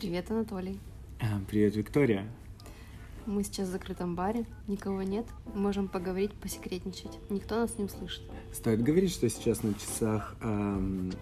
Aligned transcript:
Привет, 0.00 0.30
Анатолий. 0.30 0.80
А, 1.20 1.40
Привет, 1.46 1.76
Виктория. 1.76 2.26
Мы 3.26 3.44
сейчас 3.44 3.68
в 3.68 3.72
закрытом 3.72 4.16
баре, 4.16 4.46
никого 4.66 5.02
нет, 5.02 5.26
можем 5.54 5.88
поговорить, 5.88 6.32
посекретничать. 6.32 7.18
Никто 7.28 7.56
нас 7.56 7.76
не 7.76 7.84
услышит. 7.84 8.22
Стоит 8.50 8.82
говорить, 8.82 9.12
что 9.12 9.28
сейчас 9.28 9.62
на 9.62 9.74
часах 9.74 10.36
эм, 10.40 11.12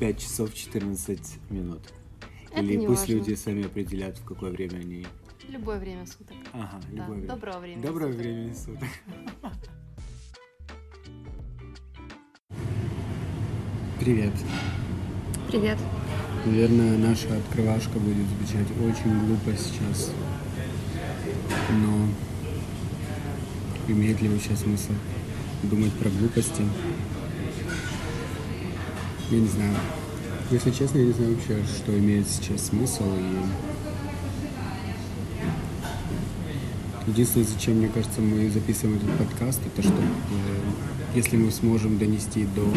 5 0.00 0.18
часов 0.18 0.52
14 0.52 1.38
минут. 1.50 1.82
Это 2.50 2.60
Или 2.62 2.74
не 2.74 2.86
пусть 2.88 3.02
важно. 3.02 3.12
люди 3.14 3.34
сами 3.34 3.64
определят, 3.64 4.18
в 4.18 4.24
какое 4.24 4.50
время 4.50 4.78
они... 4.78 5.06
Любое 5.48 5.78
время 5.78 6.04
суток. 6.06 6.36
Ага, 6.52 6.80
Да, 6.90 6.96
любое 6.96 7.16
время. 7.18 7.28
доброго 7.28 7.58
времени 7.60 7.82
Доброго 7.82 8.10
суток. 8.10 8.24
времени 8.26 8.52
суток. 8.54 8.88
Привет. 14.00 14.32
Привет. 15.48 15.78
Наверное, 16.44 16.98
наша 16.98 17.34
открывашка 17.38 17.98
будет 17.98 18.26
звучать 18.28 18.66
очень 18.78 19.18
глупо 19.26 19.52
сейчас. 19.56 20.10
Но 21.70 22.08
имеет 23.88 24.20
ли 24.20 24.28
вообще 24.28 24.54
смысл 24.54 24.92
думать 25.62 25.92
про 25.94 26.10
глупости? 26.10 26.62
Я 29.30 29.40
не 29.40 29.48
знаю. 29.48 29.74
Если 30.50 30.70
честно, 30.70 30.98
я 30.98 31.06
не 31.06 31.12
знаю 31.12 31.34
вообще, 31.34 31.64
что 31.64 31.98
имеет 31.98 32.28
сейчас 32.28 32.66
смысл. 32.66 33.04
И 37.06 37.10
единственное, 37.10 37.46
зачем, 37.46 37.76
мне 37.76 37.88
кажется, 37.88 38.20
мы 38.20 38.50
записываем 38.50 38.98
этот 38.98 39.16
подкаст, 39.16 39.60
это 39.64 39.82
чтобы, 39.82 40.02
э, 40.02 41.14
если 41.14 41.38
мы 41.38 41.50
сможем 41.50 41.96
донести 41.96 42.44
до 42.54 42.70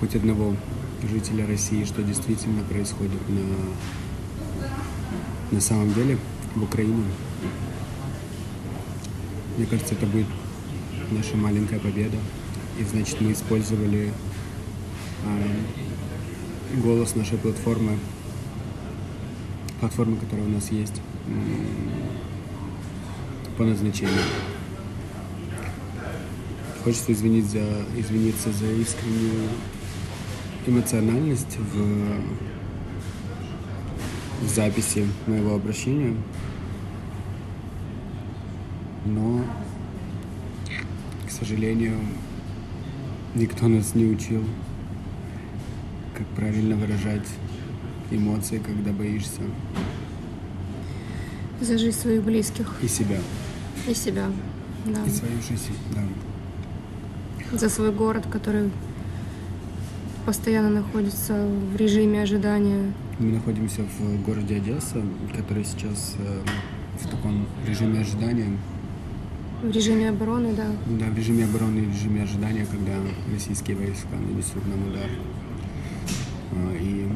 хоть 0.00 0.16
одного 0.16 0.56
жителя 1.08 1.46
России, 1.46 1.84
что 1.84 2.02
действительно 2.02 2.62
происходит 2.64 3.20
на, 3.28 3.44
на 5.50 5.60
самом 5.60 5.92
деле 5.92 6.18
в 6.54 6.62
Украине. 6.62 7.04
Мне 9.56 9.66
кажется, 9.66 9.94
это 9.94 10.06
будет 10.06 10.26
наша 11.10 11.36
маленькая 11.36 11.78
победа. 11.78 12.16
И 12.78 12.84
значит, 12.84 13.20
мы 13.20 13.32
использовали 13.32 14.12
а, 15.26 16.80
голос 16.82 17.14
нашей 17.14 17.36
платформы, 17.36 17.98
платформы, 19.80 20.16
которая 20.16 20.46
у 20.46 20.50
нас 20.50 20.70
есть, 20.70 21.02
по 23.58 23.64
назначению. 23.64 24.14
Хочется 26.84 27.12
извинить 27.12 27.50
за, 27.50 27.84
извиниться 27.98 28.50
за 28.50 28.66
искреннюю 28.72 29.50
эмоциональность 30.66 31.56
в, 31.58 32.20
в 34.44 34.48
записи 34.48 35.06
моего 35.26 35.54
обращения. 35.54 36.16
Но, 39.06 39.44
к 41.26 41.30
сожалению, 41.30 41.96
никто 43.34 43.68
нас 43.68 43.94
не 43.94 44.04
учил, 44.04 44.44
как 46.14 46.26
правильно 46.28 46.76
выражать 46.76 47.26
эмоции, 48.10 48.58
когда 48.58 48.92
боишься, 48.92 49.40
За 51.60 51.78
жизнь 51.78 51.98
своих 51.98 52.22
близких 52.22 52.74
и 52.82 52.88
себя, 52.88 53.18
и 53.88 53.94
себя. 53.94 54.26
Да. 54.86 55.02
и 55.04 55.10
свою 55.10 55.40
жизнь, 55.42 55.76
да. 55.94 57.58
За 57.58 57.68
свой 57.68 57.92
город, 57.92 58.26
который 58.30 58.70
постоянно 60.24 60.70
находится 60.70 61.34
в 61.72 61.76
режиме 61.76 62.22
ожидания. 62.22 62.92
Мы 63.18 63.32
находимся 63.32 63.82
в 63.82 64.22
городе 64.24 64.56
Одесса, 64.56 65.02
который 65.36 65.64
сейчас 65.64 66.14
э, 66.18 66.40
в 67.00 67.08
таком 67.08 67.46
режиме 67.66 68.00
ожидания, 68.00 68.56
В 69.62 69.70
режиме 69.70 70.08
обороны, 70.08 70.54
да. 70.54 70.66
Да, 70.98 71.06
в 71.06 71.16
режиме 71.16 71.44
обороны 71.44 71.80
и 71.80 71.86
в 71.86 71.92
режиме 71.92 72.22
ожидания, 72.22 72.66
когда 72.70 72.92
российские 73.32 73.76
войска 73.76 74.08
нанесут 74.16 74.66
нам 74.66 74.88
удар. 74.88 75.10
А, 76.52 76.76
И 76.76 77.06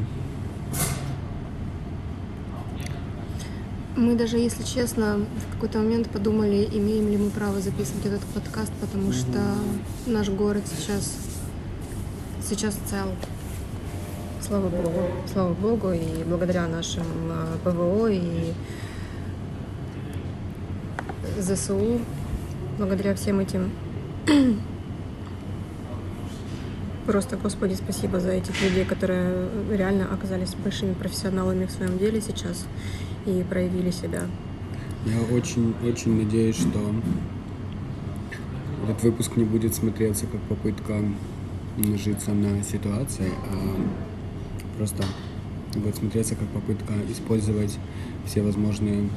Мы 3.97 4.15
даже, 4.15 4.37
если 4.37 4.63
честно, 4.63 5.19
в 5.47 5.53
какой-то 5.53 5.79
момент 5.79 6.09
подумали, 6.09 6.67
имеем 6.71 7.09
ли 7.09 7.17
мы 7.17 7.29
право 7.29 7.61
записывать 7.61 8.05
этот 8.05 8.21
подкаст, 8.33 8.73
потому 8.81 9.13
что 9.13 9.39
наш 10.05 10.27
город 10.29 10.63
сейчас, 10.67 11.15
сейчас 12.47 12.77
цел. 12.89 13.07
Слава 14.41 14.69
Богу. 14.69 15.01
Слава 15.31 15.53
Богу, 15.53 15.91
и 15.91 16.23
благодаря 16.25 16.67
нашим 16.67 17.05
а, 17.31 17.57
ПВО 17.63 18.07
и 18.11 18.53
ЗСУ, 21.39 21.99
благодаря 22.77 23.15
всем 23.15 23.39
этим 23.39 23.71
Просто, 27.05 27.37
Господи, 27.37 27.75
спасибо 27.75 28.19
за 28.19 28.31
этих 28.31 28.59
людей, 28.63 28.83
которые 28.83 29.47
реально 29.71 30.11
оказались 30.11 30.55
большими 30.55 30.93
профессионалами 30.93 31.65
в 31.65 31.71
своем 31.71 31.99
деле 31.99 32.19
сейчас 32.19 32.65
и 33.27 33.43
проявили 33.47 33.91
себя. 33.91 34.23
я 35.05 35.35
очень-очень 35.35 36.23
надеюсь, 36.23 36.55
что 36.55 36.79
этот 38.83 39.03
выпуск 39.03 39.35
не 39.35 39.45
будет 39.45 39.75
смотреться 39.75 40.25
как 40.25 40.41
попытка 40.41 40.99
нажиться 41.77 42.31
на 42.31 42.63
ситуации, 42.63 43.31
а 43.51 43.75
просто 44.77 45.03
будет 45.75 45.95
смотреться 45.95 46.35
как 46.35 46.47
попытка 46.49 46.93
использовать 47.11 47.77
все 48.25 48.41
возможные 48.41 49.09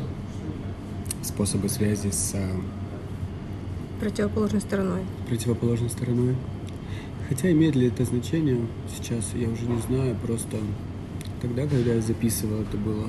способы 1.22 1.68
связи 1.68 2.10
с 2.10 2.32
а, 2.34 2.60
Противоположной 4.00 4.60
стороной. 4.60 5.00
противоположной 5.28 5.90
стороной. 5.90 6.36
Хотя 7.28 7.50
имеет 7.50 7.76
ли 7.76 7.88
это 7.88 8.04
значение 8.04 8.60
сейчас, 8.96 9.32
я 9.34 9.48
уже 9.48 9.66
не 9.66 9.80
знаю, 9.82 10.16
просто 10.24 10.56
тогда, 11.42 11.66
когда 11.66 11.94
я 11.94 12.00
записывал, 12.00 12.62
это 12.62 12.76
было 12.76 13.06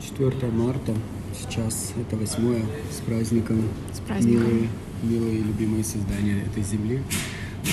4 0.00 0.50
марта, 0.52 0.92
сейчас 1.38 1.92
это 1.98 2.16
8 2.16 2.62
с 2.90 3.00
праздником. 3.06 3.62
С 3.92 4.00
праздником. 4.00 4.42
Милые, 4.42 4.68
милые 5.02 5.38
любимые 5.38 5.84
создания 5.84 6.42
этой 6.42 6.62
земли. 6.62 7.02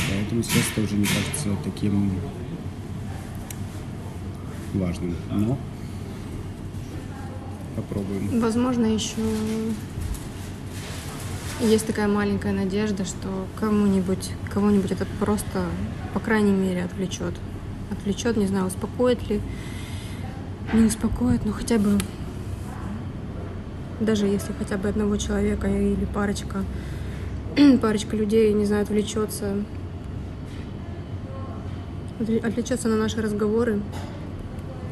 Поэтому 0.10 0.42
это 0.42 0.82
уже 0.82 0.96
не 0.96 1.06
кажется 1.06 1.50
таким 1.64 2.12
важным. 4.74 5.16
Но 5.32 5.58
попробуем. 7.76 8.40
Возможно, 8.40 8.86
еще 8.86 9.22
есть 11.62 11.88
такая 11.88 12.08
маленькая 12.08 12.52
надежда, 12.52 13.06
что 13.06 13.48
кому-нибудь, 13.60 14.32
кого-нибудь 14.54 14.92
это 14.92 15.06
просто, 15.20 15.66
по 16.14 16.20
крайней 16.20 16.52
мере, 16.52 16.84
отвлечет. 16.84 17.34
Отвлечет, 17.92 18.38
не 18.38 18.48
знаю, 18.48 18.68
успокоит 18.68 19.28
ли, 19.30 19.40
не 20.74 20.86
успокоит, 20.86 21.46
но 21.46 21.52
хотя 21.52 21.78
бы, 21.78 22.00
даже 24.00 24.26
если 24.26 24.52
хотя 24.54 24.78
бы 24.78 24.90
одного 24.90 25.18
человека 25.18 25.68
или 25.68 26.06
парочка, 26.06 26.64
парочка 27.82 28.16
людей, 28.16 28.52
не 28.54 28.66
знаю, 28.66 28.84
отвлечется, 28.84 29.46
отвле- 29.52 29.66
отвлечется 32.44 32.88
на 32.88 32.96
наши 32.96 33.22
разговоры, 33.22 33.82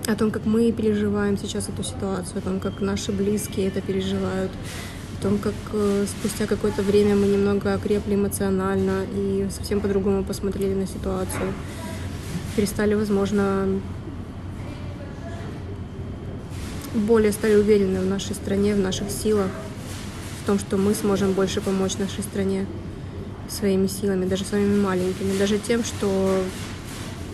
о 0.07 0.15
том, 0.15 0.31
как 0.31 0.45
мы 0.45 0.71
переживаем 0.71 1.37
сейчас 1.37 1.69
эту 1.69 1.83
ситуацию, 1.83 2.39
о 2.39 2.41
том, 2.41 2.59
как 2.59 2.81
наши 2.81 3.11
близкие 3.11 3.67
это 3.67 3.81
переживают, 3.81 4.51
о 5.19 5.23
том, 5.23 5.37
как 5.37 5.53
э, 5.73 6.05
спустя 6.07 6.47
какое-то 6.47 6.81
время 6.81 7.15
мы 7.15 7.27
немного 7.27 7.73
окрепли 7.73 8.15
эмоционально 8.15 9.05
и 9.15 9.47
совсем 9.51 9.79
по-другому 9.79 10.23
посмотрели 10.23 10.73
на 10.73 10.87
ситуацию. 10.87 11.53
Перестали, 12.55 12.95
возможно, 12.95 13.67
более 16.93 17.31
стали 17.31 17.55
уверены 17.55 18.01
в 18.01 18.05
нашей 18.05 18.35
стране, 18.35 18.75
в 18.75 18.79
наших 18.79 19.09
силах, 19.09 19.49
в 20.43 20.47
том, 20.47 20.59
что 20.59 20.77
мы 20.77 20.93
сможем 20.93 21.33
больше 21.33 21.61
помочь 21.61 21.97
нашей 21.97 22.23
стране 22.23 22.65
своими 23.47 23.87
силами, 23.87 24.25
даже 24.25 24.43
своими 24.43 24.79
маленькими, 24.81 25.37
даже 25.37 25.57
тем, 25.59 25.83
что 25.83 26.41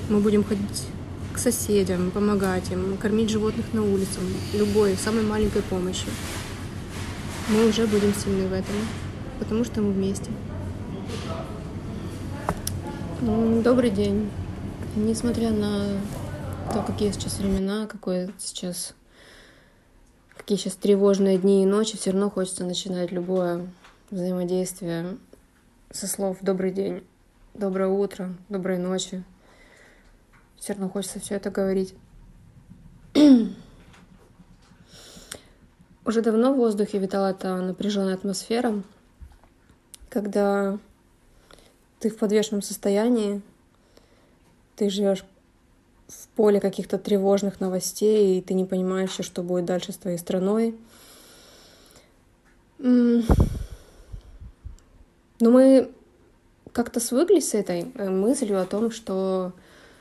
мы 0.09 0.19
будем 0.19 0.43
ходить 0.43 0.85
к 1.33 1.37
соседям, 1.37 2.11
помогать 2.11 2.71
им, 2.71 2.97
кормить 2.97 3.29
животных 3.29 3.73
на 3.73 3.83
улице, 3.83 4.19
любой, 4.53 4.95
самой 4.95 5.23
маленькой 5.23 5.61
помощью. 5.63 6.09
Мы 7.49 7.67
уже 7.67 7.85
будем 7.87 8.13
сильны 8.13 8.47
в 8.47 8.53
этом, 8.53 8.75
потому 9.39 9.63
что 9.63 9.81
мы 9.81 9.91
вместе. 9.91 10.31
Добрый 13.21 13.89
день. 13.89 14.29
Несмотря 14.95 15.51
на 15.51 15.99
то, 16.73 16.81
какие 16.81 17.11
сейчас 17.11 17.39
времена, 17.39 17.85
какое 17.87 18.31
сейчас, 18.39 18.93
какие 20.35 20.57
сейчас 20.57 20.73
тревожные 20.73 21.37
дни 21.37 21.63
и 21.63 21.65
ночи, 21.65 21.97
все 21.97 22.11
равно 22.11 22.29
хочется 22.29 22.63
начинать 22.63 23.11
любое 23.11 23.67
взаимодействие 24.09 25.17
со 25.91 26.07
слов 26.07 26.37
«добрый 26.41 26.71
день», 26.71 27.03
«доброе 27.53 27.89
утро», 27.89 28.33
«доброй 28.49 28.77
ночи», 28.77 29.23
Все 30.59 30.73
равно 30.73 30.89
хочется 30.89 31.19
все 31.19 31.35
это 31.35 31.49
говорить. 31.49 31.93
Уже 36.05 36.21
давно 36.21 36.53
в 36.53 36.57
воздухе 36.57 36.99
витала 36.99 37.31
эта 37.31 37.57
напряженная 37.57 38.13
атмосфера, 38.13 38.81
когда 40.09 40.79
ты 41.99 42.09
в 42.09 42.17
подвешенном 42.17 42.61
состоянии, 42.61 43.41
ты 44.75 44.89
живешь 44.89 45.25
в 46.07 46.27
поле 46.29 46.61
каких-то 46.61 46.97
тревожных 46.97 47.59
новостей, 47.59 48.37
и 48.37 48.41
ты 48.41 48.53
не 48.53 48.65
понимаешь, 48.65 49.17
что 49.19 49.43
будет 49.43 49.65
дальше 49.65 49.91
с 49.91 49.97
твоей 49.97 50.17
страной. 50.17 50.75
Но 52.79 53.23
мы 55.39 55.91
как-то 56.71 56.99
свыклись 56.99 57.49
с 57.49 57.53
этой 57.53 57.91
э, 57.95 58.09
мыслью 58.09 58.61
о 58.61 58.65
том, 58.65 58.91
что 58.91 59.51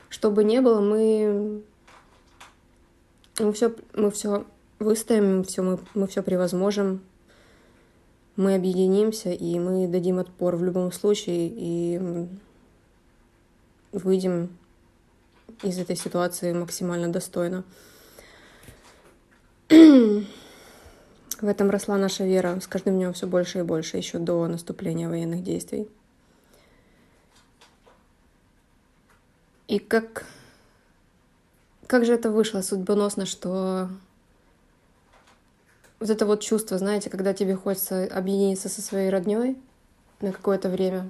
что 0.09 0.31
бы 0.31 0.43
ни 0.43 0.59
было, 0.59 0.79
мы, 0.79 1.61
мы 3.39 3.53
все, 3.53 3.75
мы 3.93 4.11
все 4.11 4.45
выстоим, 4.79 5.43
все, 5.43 5.61
мы, 5.61 5.79
мы 5.93 6.07
все 6.07 6.21
превозможем, 6.23 7.01
мы 8.35 8.55
объединимся, 8.55 9.31
и 9.31 9.59
мы 9.59 9.87
дадим 9.87 10.19
отпор 10.19 10.55
в 10.55 10.63
любом 10.63 10.91
случае, 10.91 11.51
и 11.51 12.27
выйдем 13.91 14.49
из 15.63 15.79
этой 15.79 15.95
ситуации 15.95 16.53
максимально 16.53 17.11
достойно. 17.11 17.63
В 19.69 21.45
этом 21.45 21.69
росла 21.69 21.97
наша 21.97 22.23
вера 22.23 22.59
с 22.59 22.67
каждым 22.67 22.95
днем 22.95 23.13
все 23.13 23.27
больше 23.27 23.59
и 23.59 23.63
больше, 23.63 23.97
еще 23.97 24.17
до 24.17 24.47
наступления 24.47 25.07
военных 25.07 25.43
действий. 25.43 25.87
И 29.67 29.79
как, 29.79 30.25
как 31.87 32.05
же 32.05 32.13
это 32.13 32.31
вышло 32.31 32.61
судьбоносно, 32.61 33.25
что 33.25 33.89
вот 35.99 36.09
это 36.09 36.25
вот 36.25 36.41
чувство, 36.41 36.77
знаете, 36.77 37.09
когда 37.09 37.33
тебе 37.33 37.55
хочется 37.55 38.05
объединиться 38.05 38.69
со 38.69 38.81
своей 38.81 39.09
родней 39.09 39.57
на 40.21 40.31
какое-то 40.31 40.69
время, 40.69 41.09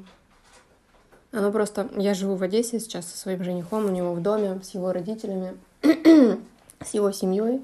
оно 1.31 1.51
просто... 1.51 1.89
Я 1.97 2.13
живу 2.13 2.35
в 2.35 2.43
Одессе 2.43 2.79
сейчас 2.79 3.05
со 3.05 3.17
своим 3.17 3.43
женихом, 3.43 3.85
у 3.85 3.89
него 3.89 4.13
в 4.13 4.21
доме, 4.21 4.59
с 4.63 4.73
его 4.73 4.91
родителями, 4.91 5.55
с 5.83 6.93
его 6.93 7.11
семьей. 7.11 7.63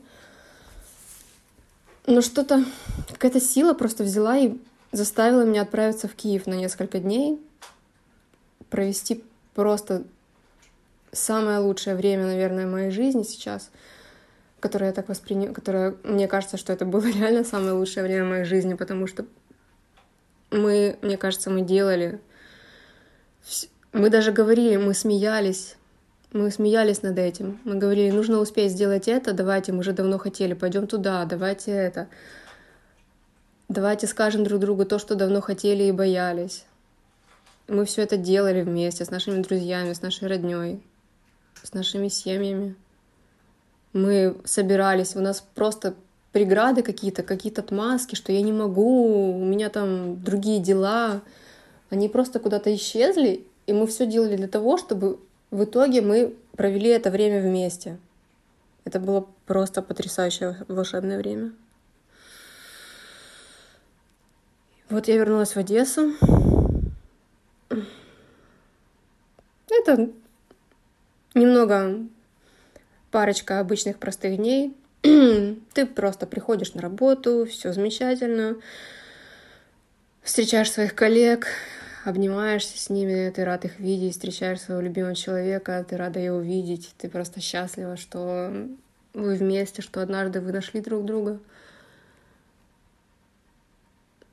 Но 2.06 2.22
что-то, 2.22 2.66
какая-то 3.10 3.40
сила 3.40 3.74
просто 3.74 4.04
взяла 4.04 4.38
и 4.38 4.58
заставила 4.92 5.44
меня 5.44 5.62
отправиться 5.62 6.08
в 6.08 6.14
Киев 6.14 6.46
на 6.46 6.54
несколько 6.54 7.00
дней, 7.00 7.42
провести 8.70 9.24
просто 9.56 10.04
самое 11.14 11.60
лучшее 11.60 11.96
время, 11.96 12.26
наверное, 12.26 12.68
моей 12.68 12.92
жизни 12.92 13.24
сейчас, 13.24 13.70
которое 14.60 14.88
я 14.88 14.94
так 14.94 15.10
воспринимаю, 15.10 15.54
которое 15.54 15.96
мне 16.04 16.28
кажется, 16.28 16.58
что 16.58 16.74
это 16.74 16.86
было 16.86 17.06
реально 17.12 17.44
самое 17.44 17.74
лучшее 17.74 18.04
время 18.04 18.26
моей 18.26 18.46
жизни, 18.46 18.74
потому 18.74 19.08
что 19.08 19.26
мы, 20.52 20.98
мне 21.02 21.18
кажется, 21.18 21.50
мы 21.50 21.62
делали, 21.62 22.20
мы 23.92 24.10
даже 24.10 24.32
говорили, 24.32 24.78
мы 24.78 24.94
смеялись, 24.94 25.76
мы 26.32 26.50
смеялись 26.50 27.04
над 27.04 27.18
этим. 27.20 27.60
Мы 27.64 27.76
говорили, 27.76 28.12
нужно 28.12 28.40
успеть 28.40 28.72
сделать 28.72 29.08
это, 29.08 29.34
давайте, 29.34 29.72
мы 29.72 29.80
уже 29.80 29.94
давно 29.94 30.18
хотели, 30.18 30.54
пойдем 30.54 30.88
туда, 30.88 31.26
давайте 31.26 31.72
это. 31.72 32.08
Давайте 33.70 34.08
скажем 34.08 34.44
друг 34.44 34.60
другу 34.60 34.86
то, 34.86 35.00
что 35.00 35.16
давно 35.16 35.42
хотели 35.42 35.84
и 35.84 35.92
боялись. 35.92 36.66
Мы 37.68 37.86
все 37.86 38.02
это 38.02 38.18
делали 38.18 38.62
вместе 38.62 39.06
с 39.06 39.10
нашими 39.10 39.42
друзьями, 39.42 39.94
с 39.94 40.02
нашей 40.02 40.28
родней 40.28 40.84
с 41.62 41.74
нашими 41.74 42.08
семьями. 42.08 42.76
Мы 43.94 44.36
собирались, 44.46 45.16
у 45.16 45.22
нас 45.22 45.46
просто 45.54 45.94
преграды 46.32 46.82
какие-то, 46.82 47.24
какие-то 47.24 47.62
отмазки, 47.62 48.16
что 48.16 48.32
я 48.32 48.42
не 48.42 48.52
могу, 48.52 49.38
у 49.38 49.46
меня 49.46 49.70
там 49.70 50.22
другие 50.24 50.60
дела. 50.60 51.22
Они 51.90 52.10
просто 52.10 52.40
куда-то 52.40 52.74
исчезли, 52.74 53.46
и 53.68 53.74
мы 53.74 53.86
все 53.86 54.08
делали 54.08 54.36
для 54.36 54.48
того, 54.48 54.78
чтобы 54.78 55.20
в 55.52 55.64
итоге 55.64 56.02
мы 56.02 56.36
провели 56.58 56.90
это 56.90 57.12
время 57.12 57.42
вместе. 57.42 58.00
Это 58.84 59.00
было 59.00 59.28
просто 59.46 59.82
потрясающее 59.82 60.58
волшебное 60.68 61.18
время. 61.18 61.54
Вот 64.90 65.08
я 65.08 65.18
вернулась 65.18 65.56
в 65.56 65.58
Одессу. 65.58 66.14
Это 69.70 70.10
немного 71.34 72.00
парочка 73.12 73.60
обычных 73.60 73.98
простых 73.98 74.38
дней. 74.38 74.76
Ты 75.02 75.86
просто 75.86 76.26
приходишь 76.26 76.74
на 76.74 76.82
работу, 76.82 77.46
все 77.46 77.74
замечательно, 77.74 78.58
встречаешь 80.22 80.72
своих 80.72 80.96
коллег, 80.96 81.48
обнимаешься 82.06 82.78
с 82.78 82.90
ними, 82.90 83.30
ты 83.30 83.46
рад 83.46 83.66
их 83.66 83.80
видеть, 83.80 84.14
встречаешь 84.14 84.62
своего 84.62 84.82
любимого 84.82 85.16
человека, 85.16 85.86
ты 85.88 85.96
рада 85.96 86.20
его 86.20 86.40
видеть, 86.40 86.94
ты 86.98 87.10
просто 87.10 87.40
счастлива, 87.40 87.98
что 87.98 88.68
вы 89.14 89.36
вместе, 89.36 89.82
что 89.82 90.02
однажды 90.02 90.42
вы 90.42 90.52
нашли 90.52 90.82
друг 90.82 91.06
друга. 91.06 91.40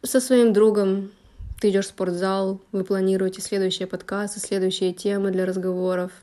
Со 0.02 0.20
своим 0.20 0.52
другом 0.52 1.12
ты 1.60 1.70
идешь 1.70 1.86
в 1.86 1.90
спортзал, 1.90 2.60
вы 2.72 2.84
планируете 2.84 3.40
следующие 3.40 3.86
подкасты, 3.86 4.40
следующие 4.40 4.92
темы 4.92 5.30
для 5.30 5.44
разговоров— 5.44 6.12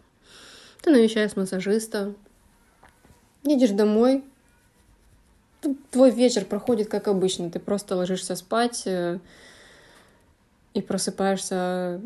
ты 0.87 0.93
навещаешь 0.93 1.35
массажиста, 1.35 2.13
едешь 3.43 3.71
домой, 3.71 4.23
твой 5.91 6.11
вечер 6.11 6.45
проходит 6.45 6.87
как 6.87 7.09
обычно. 7.09 7.51
Ты 7.51 7.59
просто 7.59 7.97
ложишься 7.97 8.37
спать 8.37 8.83
э, 8.85 9.19
и 10.73 10.81
просыпаешься 10.81 11.99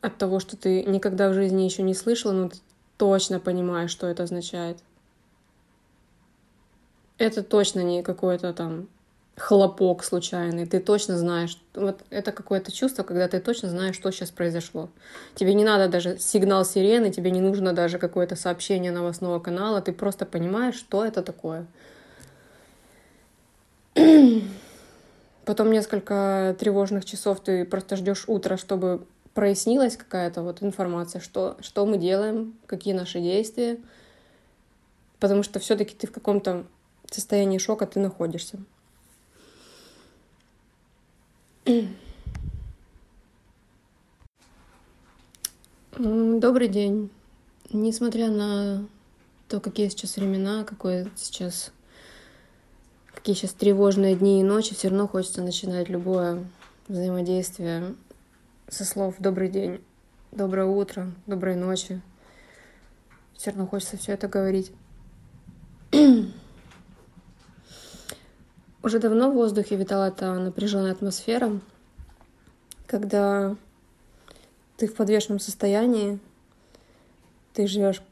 от 0.00 0.18
того, 0.18 0.40
что 0.40 0.56
ты 0.56 0.82
никогда 0.82 1.28
в 1.30 1.34
жизни 1.34 1.62
еще 1.62 1.84
не 1.84 1.94
слышала, 1.94 2.32
но 2.32 2.48
ты 2.48 2.58
точно 2.96 3.38
понимаешь, 3.38 3.92
что 3.92 4.08
это 4.08 4.24
означает. 4.24 4.78
Это 7.18 7.44
точно 7.44 7.84
не 7.84 8.02
какое-то 8.02 8.52
там 8.52 8.88
хлопок 9.36 10.04
случайный, 10.04 10.66
ты 10.66 10.78
точно 10.78 11.16
знаешь, 11.16 11.58
вот 11.74 12.02
это 12.10 12.32
какое-то 12.32 12.70
чувство, 12.70 13.02
когда 13.02 13.28
ты 13.28 13.40
точно 13.40 13.70
знаешь, 13.70 13.94
что 13.96 14.10
сейчас 14.10 14.30
произошло. 14.30 14.90
Тебе 15.34 15.54
не 15.54 15.64
надо 15.64 15.88
даже 15.88 16.18
сигнал 16.18 16.64
сирены, 16.64 17.10
тебе 17.10 17.30
не 17.30 17.40
нужно 17.40 17.72
даже 17.72 17.98
какое-то 17.98 18.36
сообщение 18.36 18.92
новостного 18.92 19.40
канала, 19.40 19.80
ты 19.80 19.92
просто 19.92 20.26
понимаешь, 20.26 20.74
что 20.74 21.04
это 21.04 21.22
такое. 21.22 21.66
Потом 25.44 25.72
несколько 25.72 26.54
тревожных 26.58 27.04
часов 27.04 27.40
ты 27.40 27.64
просто 27.64 27.96
ждешь 27.96 28.24
утра, 28.26 28.56
чтобы 28.56 29.06
прояснилась 29.34 29.96
какая-то 29.96 30.42
вот 30.42 30.62
информация, 30.62 31.20
что, 31.20 31.56
что 31.60 31.86
мы 31.86 31.96
делаем, 31.96 32.54
какие 32.66 32.92
наши 32.92 33.18
действия, 33.20 33.78
потому 35.18 35.42
что 35.42 35.58
все-таки 35.58 35.94
ты 35.94 36.06
в 36.06 36.12
каком-то 36.12 36.66
состоянии 37.10 37.58
шока 37.58 37.86
ты 37.86 37.98
находишься. 37.98 38.58
Добрый 45.96 46.66
день. 46.66 47.08
Несмотря 47.70 48.28
на 48.30 48.84
то, 49.46 49.60
какие 49.60 49.88
сейчас 49.88 50.16
времена, 50.16 50.64
какое 50.64 51.08
сейчас, 51.14 51.72
какие 53.14 53.36
сейчас 53.36 53.52
тревожные 53.52 54.16
дни 54.16 54.40
и 54.40 54.42
ночи, 54.42 54.74
все 54.74 54.88
равно 54.88 55.06
хочется 55.06 55.40
начинать 55.40 55.88
любое 55.88 56.44
взаимодействие 56.88 57.94
со 58.68 58.84
слов 58.84 59.14
«добрый 59.20 59.48
день», 59.48 59.80
«доброе 60.32 60.66
утро», 60.66 61.12
«доброй 61.28 61.54
ночи». 61.54 62.00
Все 63.34 63.50
равно 63.50 63.68
хочется 63.68 63.96
все 63.96 64.14
это 64.14 64.26
говорить. 64.26 64.72
Уже 68.82 68.98
давно 68.98 69.30
в 69.30 69.34
воздухе 69.34 69.76
витала 69.76 70.08
эта 70.08 70.34
напряженная 70.34 70.92
атмосфера, 70.92 71.60
когда 72.86 73.56
ты 74.76 74.88
в 74.88 74.94
подвешенном 74.94 75.38
состоянии, 75.38 76.18
ты 77.54 77.68
живешь 77.68 78.02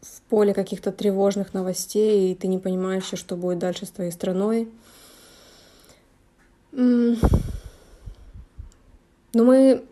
в 0.00 0.20
поле 0.28 0.54
каких-то 0.54 0.92
тревожных 0.92 1.52
новостей, 1.52 2.30
и 2.30 2.34
ты 2.36 2.46
не 2.46 2.58
понимаешь, 2.58 3.10
что 3.12 3.36
будет 3.36 3.58
дальше 3.58 3.86
с 3.86 3.90
твоей 3.90 4.12
страной. 4.12 4.70
Но 6.70 7.16
мы 9.32 9.84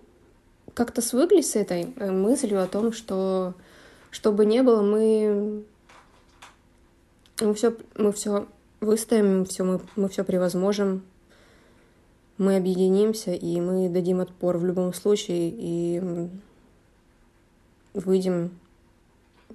как-то 0.74 1.02
свыклись 1.02 1.50
с 1.50 1.56
этой 1.56 1.92
э, 1.96 2.10
мыслью 2.12 2.62
о 2.62 2.66
том, 2.66 2.92
что 2.92 3.54
что 4.10 4.32
бы 4.32 4.46
ни 4.46 4.60
было, 4.60 4.82
мы, 4.82 5.64
мы 7.40 7.54
все, 7.54 7.76
мы 7.96 8.12
все 8.12 8.46
выстоим, 8.86 9.44
все, 9.44 9.64
мы, 9.64 9.80
мы 9.96 10.08
все 10.08 10.24
превозможем, 10.24 11.02
мы 12.38 12.56
объединимся, 12.56 13.32
и 13.32 13.60
мы 13.60 13.88
дадим 13.88 14.20
отпор 14.20 14.56
в 14.56 14.64
любом 14.64 14.94
случае, 14.94 15.52
и 15.54 16.30
выйдем 17.92 18.58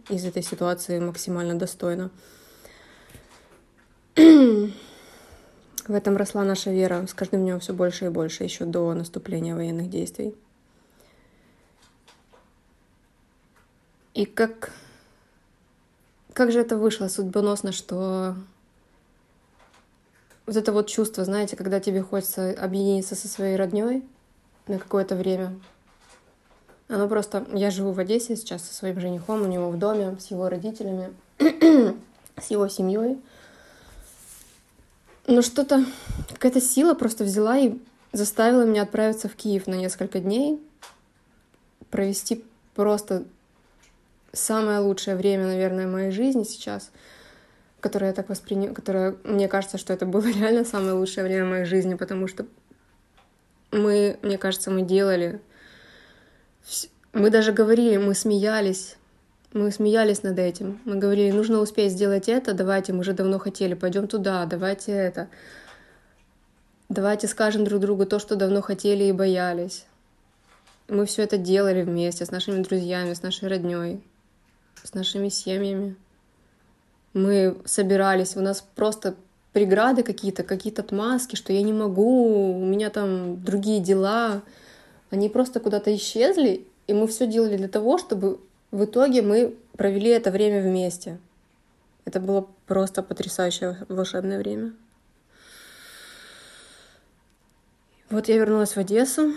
из 0.09 0.25
этой 0.25 0.43
ситуации 0.43 0.99
максимально 0.99 1.57
достойно. 1.57 2.11
В 5.87 5.93
этом 5.93 6.15
росла 6.15 6.43
наша 6.43 6.71
вера 6.71 7.05
с 7.07 7.13
каждым 7.13 7.41
днем 7.41 7.59
все 7.59 7.73
больше 7.73 8.05
и 8.05 8.09
больше, 8.09 8.43
еще 8.43 8.65
до 8.65 8.93
наступления 8.93 9.55
военных 9.55 9.89
действий. 9.89 10.35
И 14.13 14.25
как, 14.25 14.71
как 16.33 16.51
же 16.51 16.59
это 16.59 16.77
вышло 16.77 17.07
судьбоносно, 17.07 17.71
что 17.71 18.35
вот 20.51 20.57
это 20.57 20.73
вот 20.73 20.87
чувство, 20.87 21.23
знаете, 21.23 21.55
когда 21.55 21.79
тебе 21.79 22.01
хочется 22.01 22.51
объединиться 22.51 23.15
со 23.15 23.29
своей 23.29 23.55
родней 23.55 24.03
на 24.67 24.79
какое-то 24.79 25.15
время, 25.15 25.57
оно 26.89 27.07
просто... 27.07 27.45
Я 27.53 27.71
живу 27.71 27.93
в 27.93 27.99
Одессе 27.99 28.35
сейчас 28.35 28.63
со 28.63 28.73
своим 28.73 28.99
женихом, 28.99 29.43
у 29.43 29.47
него 29.47 29.69
в 29.69 29.79
доме, 29.79 30.17
с 30.19 30.29
его 30.29 30.49
родителями, 30.49 31.13
с 31.39 32.51
его 32.51 32.67
семьей. 32.67 33.17
Но 35.25 35.41
что-то, 35.41 35.85
какая-то 36.33 36.59
сила 36.59 36.95
просто 36.95 37.23
взяла 37.23 37.57
и 37.57 37.77
заставила 38.11 38.65
меня 38.65 38.81
отправиться 38.81 39.29
в 39.29 39.35
Киев 39.35 39.67
на 39.67 39.75
несколько 39.75 40.19
дней, 40.19 40.61
провести 41.89 42.43
просто 42.75 43.23
самое 44.33 44.79
лучшее 44.79 45.15
время, 45.15 45.45
наверное, 45.45 45.87
моей 45.87 46.11
жизни 46.11 46.43
сейчас, 46.43 46.91
которое 47.81 48.07
я 48.07 48.13
так 48.13 48.29
воспринимаю, 48.29 48.73
которое 48.73 49.15
мне 49.23 49.47
кажется, 49.47 49.77
что 49.77 49.91
это 49.91 50.05
было 50.05 50.25
реально 50.31 50.63
самое 50.63 50.93
лучшее 50.93 51.25
время 51.25 51.45
моей 51.45 51.65
жизни, 51.65 51.95
потому 51.95 52.27
что 52.27 52.45
мы, 53.71 54.17
мне 54.21 54.37
кажется, 54.37 54.71
мы 54.71 54.83
делали, 54.83 55.41
мы 57.13 57.29
даже 57.29 57.51
говорили, 57.51 57.97
мы 57.97 58.13
смеялись, 58.13 58.95
мы 59.53 59.71
смеялись 59.71 60.23
над 60.23 60.39
этим. 60.39 60.79
Мы 60.85 60.95
говорили, 60.95 61.31
нужно 61.31 61.59
успеть 61.59 61.91
сделать 61.91 62.29
это, 62.29 62.53
давайте, 62.53 62.93
мы 62.93 62.99
уже 62.99 63.13
давно 63.13 63.39
хотели, 63.39 63.73
пойдем 63.73 64.07
туда, 64.07 64.45
давайте 64.45 64.91
это. 64.91 65.27
Давайте 66.87 67.27
скажем 67.27 67.63
друг 67.63 67.81
другу 67.81 68.05
то, 68.05 68.19
что 68.19 68.35
давно 68.35 68.61
хотели 68.61 69.05
и 69.05 69.11
боялись. 69.11 69.85
Мы 70.89 71.05
все 71.05 71.23
это 71.23 71.37
делали 71.37 71.83
вместе 71.83 72.25
с 72.25 72.31
нашими 72.31 72.61
друзьями, 72.61 73.13
с 73.13 73.21
нашей 73.21 73.47
родней, 73.47 74.03
с 74.83 74.93
нашими 74.93 75.29
семьями. 75.29 75.95
Мы 77.13 77.57
собирались, 77.65 78.37
у 78.37 78.41
нас 78.41 78.65
просто 78.75 79.15
преграды 79.53 80.03
какие-то, 80.03 80.43
какие-то 80.43 80.81
отмазки, 80.81 81.35
что 81.35 81.51
я 81.51 81.61
не 81.61 81.73
могу, 81.73 82.57
у 82.57 82.65
меня 82.65 82.89
там 82.89 83.43
другие 83.43 83.81
дела. 83.81 84.41
Они 85.09 85.27
просто 85.27 85.59
куда-то 85.59 85.93
исчезли, 85.95 86.65
и 86.87 86.93
мы 86.93 87.07
все 87.07 87.27
делали 87.27 87.57
для 87.57 87.67
того, 87.67 87.97
чтобы 87.97 88.39
в 88.71 88.85
итоге 88.85 89.21
мы 89.21 89.55
провели 89.75 90.09
это 90.09 90.31
время 90.31 90.61
вместе. 90.61 91.19
Это 92.05 92.19
было 92.19 92.47
просто 92.65 93.03
потрясающее 93.03 93.85
волшебное 93.89 94.39
время. 94.39 94.73
Вот 98.09 98.27
я 98.27 98.37
вернулась 98.37 98.75
в 98.75 98.77
Одессу. 98.77 99.33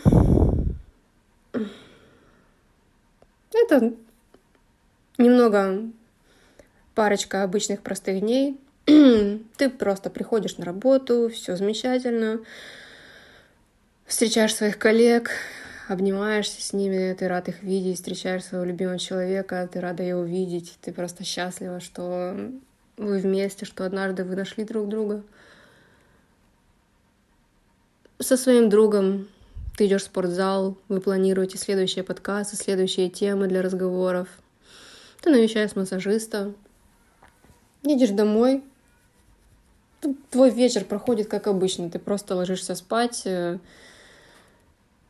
Это 3.52 3.92
немного 5.16 5.90
парочка 6.94 7.42
обычных 7.42 7.80
простых 7.82 8.20
дней. 8.20 8.58
Ты 8.84 9.70
просто 9.70 10.10
приходишь 10.10 10.56
на 10.56 10.64
работу, 10.64 11.28
все 11.28 11.56
замечательно, 11.56 12.40
встречаешь 14.06 14.54
своих 14.54 14.78
коллег, 14.78 15.30
обнимаешься 15.88 16.62
с 16.62 16.72
ними, 16.72 17.14
ты 17.14 17.28
рад 17.28 17.48
их 17.48 17.62
видеть, 17.62 17.96
встречаешь 17.96 18.44
своего 18.44 18.64
любимого 18.64 18.98
человека, 18.98 19.68
ты 19.70 19.80
рада 19.80 20.02
его 20.02 20.22
видеть, 20.22 20.78
ты 20.80 20.92
просто 20.92 21.24
счастлива, 21.24 21.80
что 21.80 22.36
вы 22.96 23.18
вместе, 23.18 23.64
что 23.64 23.84
однажды 23.84 24.24
вы 24.24 24.36
нашли 24.36 24.64
друг 24.64 24.88
друга. 24.88 25.22
Со 28.18 28.36
своим 28.36 28.70
другом 28.70 29.28
ты 29.76 29.86
идешь 29.86 30.02
в 30.02 30.06
спортзал, 30.06 30.78
вы 30.88 31.00
планируете 31.00 31.58
следующие 31.58 32.04
подкасты, 32.04 32.56
следующие 32.56 33.10
темы 33.10 33.48
для 33.48 33.60
разговоров. 33.60 34.28
Ты 35.20 35.30
навещаешь 35.30 35.74
массажиста, 35.74 36.54
едешь 37.84 38.10
домой, 38.10 38.62
твой 40.30 40.50
вечер 40.50 40.84
проходит 40.84 41.28
как 41.28 41.46
обычно, 41.46 41.90
ты 41.90 41.98
просто 41.98 42.34
ложишься 42.34 42.74
спать, 42.74 43.22
э, 43.24 43.58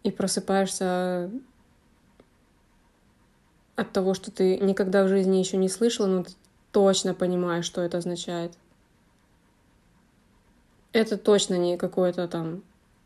и 0.02 0.10
просыпаешься 0.10 1.30
от 3.74 3.92
того, 3.92 4.14
что 4.14 4.30
ты 4.30 4.58
никогда 4.58 5.04
в 5.04 5.08
жизни 5.08 5.38
еще 5.38 5.56
не 5.56 5.68
слышала, 5.68 6.06
но 6.06 6.22
ты 6.24 6.32
точно 6.70 7.14
понимаешь, 7.14 7.64
что 7.64 7.80
это 7.80 7.98
означает. 7.98 8.52
Это 10.92 11.16
точно 11.16 11.54
не 11.54 11.76
какой-то 11.76 12.28
там 12.28 12.62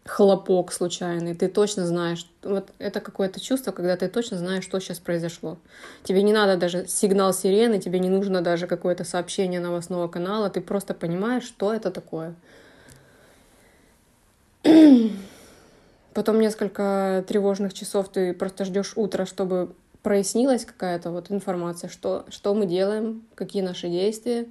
хлопок 0.09 0.73
случайный. 0.73 1.35
Ты 1.35 1.49
точно 1.49 1.87
знаешь. 1.87 2.27
Вот 2.43 2.71
это 2.79 3.01
какое-то 3.01 3.41
чувство, 3.41 3.73
когда 3.73 3.97
ты 3.97 4.09
точно 4.09 4.39
знаешь, 4.39 4.65
что 4.65 4.81
сейчас 4.81 4.99
произошло. 4.99 5.59
Тебе 6.03 6.23
не 6.23 6.33
надо 6.33 6.57
даже 6.57 6.89
сигнал 6.89 7.35
сирены, 7.35 7.79
тебе 7.79 7.99
не 8.01 8.09
нужно 8.09 8.41
даже 8.41 8.67
какое-то 8.67 9.05
сообщение 9.05 9.61
новостного 9.61 10.09
канала. 10.09 10.49
Ты 10.49 10.63
просто 10.63 10.95
понимаешь, 10.95 11.45
что 11.45 11.75
это 11.75 11.91
такое. 11.91 12.35
Потом 16.15 16.41
несколько 16.41 17.23
тревожных 17.29 17.75
часов 17.75 18.09
ты 18.09 18.33
просто 18.33 18.65
ждешь 18.65 18.95
утра, 18.97 19.27
чтобы 19.27 19.75
прояснилась 20.03 20.65
какая-то 20.65 21.11
вот 21.11 21.31
информация, 21.31 21.91
что, 21.91 22.25
что 22.31 22.55
мы 22.55 22.65
делаем, 22.65 23.27
какие 23.35 23.63
наши 23.63 23.89
действия. 23.91 24.47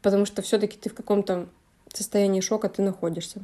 Потому 0.00 0.26
что 0.26 0.42
все-таки 0.42 0.78
ты 0.78 0.90
в 0.90 0.94
каком-то 0.94 1.48
состоянии 1.92 2.40
шока 2.40 2.68
ты 2.68 2.82
находишься. 2.82 3.42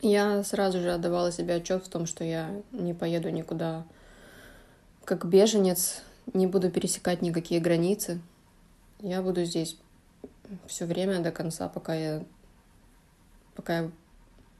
Я 0.00 0.44
сразу 0.44 0.80
же 0.80 0.92
отдавала 0.92 1.32
себе 1.32 1.56
отчет 1.56 1.84
в 1.84 1.88
том, 1.88 2.06
что 2.06 2.24
я 2.24 2.50
не 2.72 2.94
поеду 2.94 3.30
никуда 3.30 3.84
как 5.04 5.24
беженец, 5.24 6.02
не 6.34 6.46
буду 6.46 6.70
пересекать 6.70 7.22
никакие 7.22 7.60
границы. 7.60 8.20
Я 9.00 9.22
буду 9.22 9.44
здесь 9.44 9.78
все 10.66 10.84
время 10.84 11.20
до 11.20 11.32
конца, 11.32 11.68
пока 11.68 11.94
я... 11.94 12.24
Пока 13.54 13.78
я... 13.78 13.90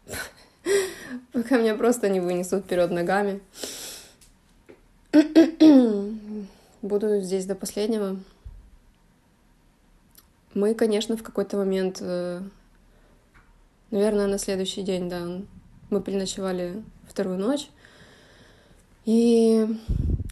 пока 1.32 1.58
меня 1.58 1.74
просто 1.74 2.08
не 2.08 2.20
вынесут 2.20 2.64
вперед 2.64 2.90
ногами. 2.90 3.40
Буду 6.82 7.20
здесь 7.20 7.44
до 7.44 7.54
последнего. 7.54 8.18
Мы, 10.58 10.74
конечно, 10.74 11.16
в 11.16 11.22
какой-то 11.22 11.56
момент, 11.56 11.98
э, 12.00 12.40
наверное, 13.92 14.26
на 14.26 14.38
следующий 14.38 14.82
день, 14.82 15.08
да, 15.08 15.22
мы 15.88 16.02
переночевали 16.02 16.82
вторую 17.08 17.38
ночь. 17.38 17.70
И 19.04 19.68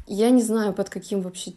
я 0.08 0.30
не 0.30 0.42
знаю, 0.42 0.72
под 0.72 0.90
каким 0.90 1.20
вообще 1.20 1.52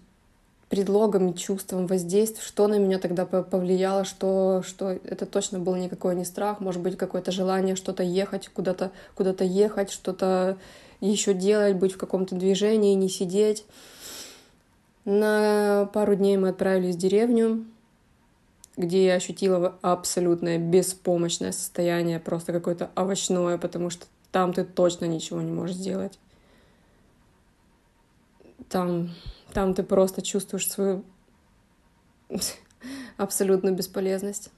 предлогом, 0.70 1.34
чувством, 1.34 1.88
воздействием, 1.88 2.46
что 2.46 2.68
на 2.68 2.78
меня 2.78 3.00
тогда 3.00 3.26
повлияло, 3.26 4.06
что, 4.06 4.62
что 4.64 4.92
это 4.92 5.26
точно 5.26 5.58
был 5.58 5.76
никакой 5.76 6.16
не 6.16 6.24
страх, 6.24 6.60
может 6.60 6.84
быть, 6.84 6.96
какое-то 6.96 7.32
желание 7.32 7.76
что-то 7.76 8.04
ехать, 8.04 8.50
куда-то 8.50 8.92
куда 9.16 9.34
ехать, 9.44 9.90
что-то 9.90 10.60
еще 11.02 11.34
делать, 11.34 11.76
быть 11.76 11.94
в 11.94 11.98
каком-то 11.98 12.36
движении, 12.36 12.94
не 12.94 13.10
сидеть. 13.10 13.66
На 15.06 15.90
пару 15.92 16.14
дней 16.14 16.38
мы 16.38 16.50
отправились 16.50 16.98
в 16.98 17.00
деревню, 17.00 17.66
где 18.80 19.08
я 19.08 19.16
ощутила 19.16 19.78
абсолютное 19.82 20.58
беспомощное 20.58 21.52
состояние, 21.52 22.18
просто 22.18 22.54
какое-то 22.54 22.90
овощное, 22.96 23.58
потому 23.58 23.90
что 23.90 24.06
там 24.32 24.54
ты 24.54 24.64
точно 24.64 25.04
ничего 25.04 25.42
не 25.42 25.52
можешь 25.52 25.76
сделать. 25.76 26.18
Там 28.70 29.10
там 29.52 29.74
ты 29.74 29.84
просто 29.84 30.22
чувствуешь 30.22 30.72
свою 30.72 31.04
абсолютную 33.18 33.76
бесполезность. 33.76 34.50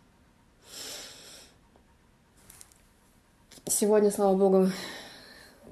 Сегодня, 3.66 4.12
слава 4.12 4.38
богу, 4.38 4.70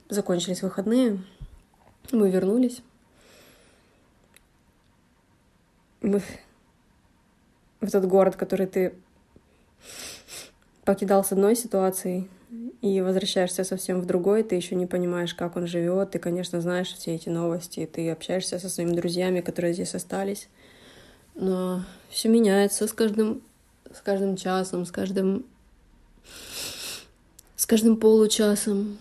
закончились 0.09 0.63
выходные. 0.63 1.23
Мы 2.11 2.31
вернулись. 2.31 2.81
Мы 6.01 6.23
в 7.81 7.86
этот 7.86 8.07
город, 8.07 8.36
который 8.36 8.67
ты 8.67 8.93
покидал 10.83 11.24
с 11.24 11.31
одной 11.31 11.55
ситуацией, 11.55 12.29
и 12.81 13.01
возвращаешься 13.01 13.63
совсем 13.63 14.01
в 14.01 14.05
другой, 14.05 14.43
ты 14.43 14.55
еще 14.55 14.75
не 14.75 14.88
понимаешь, 14.88 15.36
как 15.36 15.55
он 15.55 15.67
живет, 15.67 16.12
ты, 16.12 16.19
конечно, 16.19 16.62
знаешь 16.62 16.93
все 16.93 17.13
эти 17.13 17.29
новости, 17.29 17.88
ты 17.91 18.09
общаешься 18.09 18.57
со 18.57 18.69
своими 18.69 18.95
друзьями, 18.95 19.41
которые 19.41 19.74
здесь 19.74 19.93
остались, 19.93 20.50
но 21.36 21.83
все 22.09 22.29
меняется 22.29 22.88
с 22.88 22.93
каждым, 22.93 23.41
с 23.93 24.01
каждым 24.01 24.36
часом, 24.36 24.86
с 24.86 24.91
каждым, 24.91 25.45
С 27.55 27.65
каждым 27.65 27.98
получасом. 27.98 28.98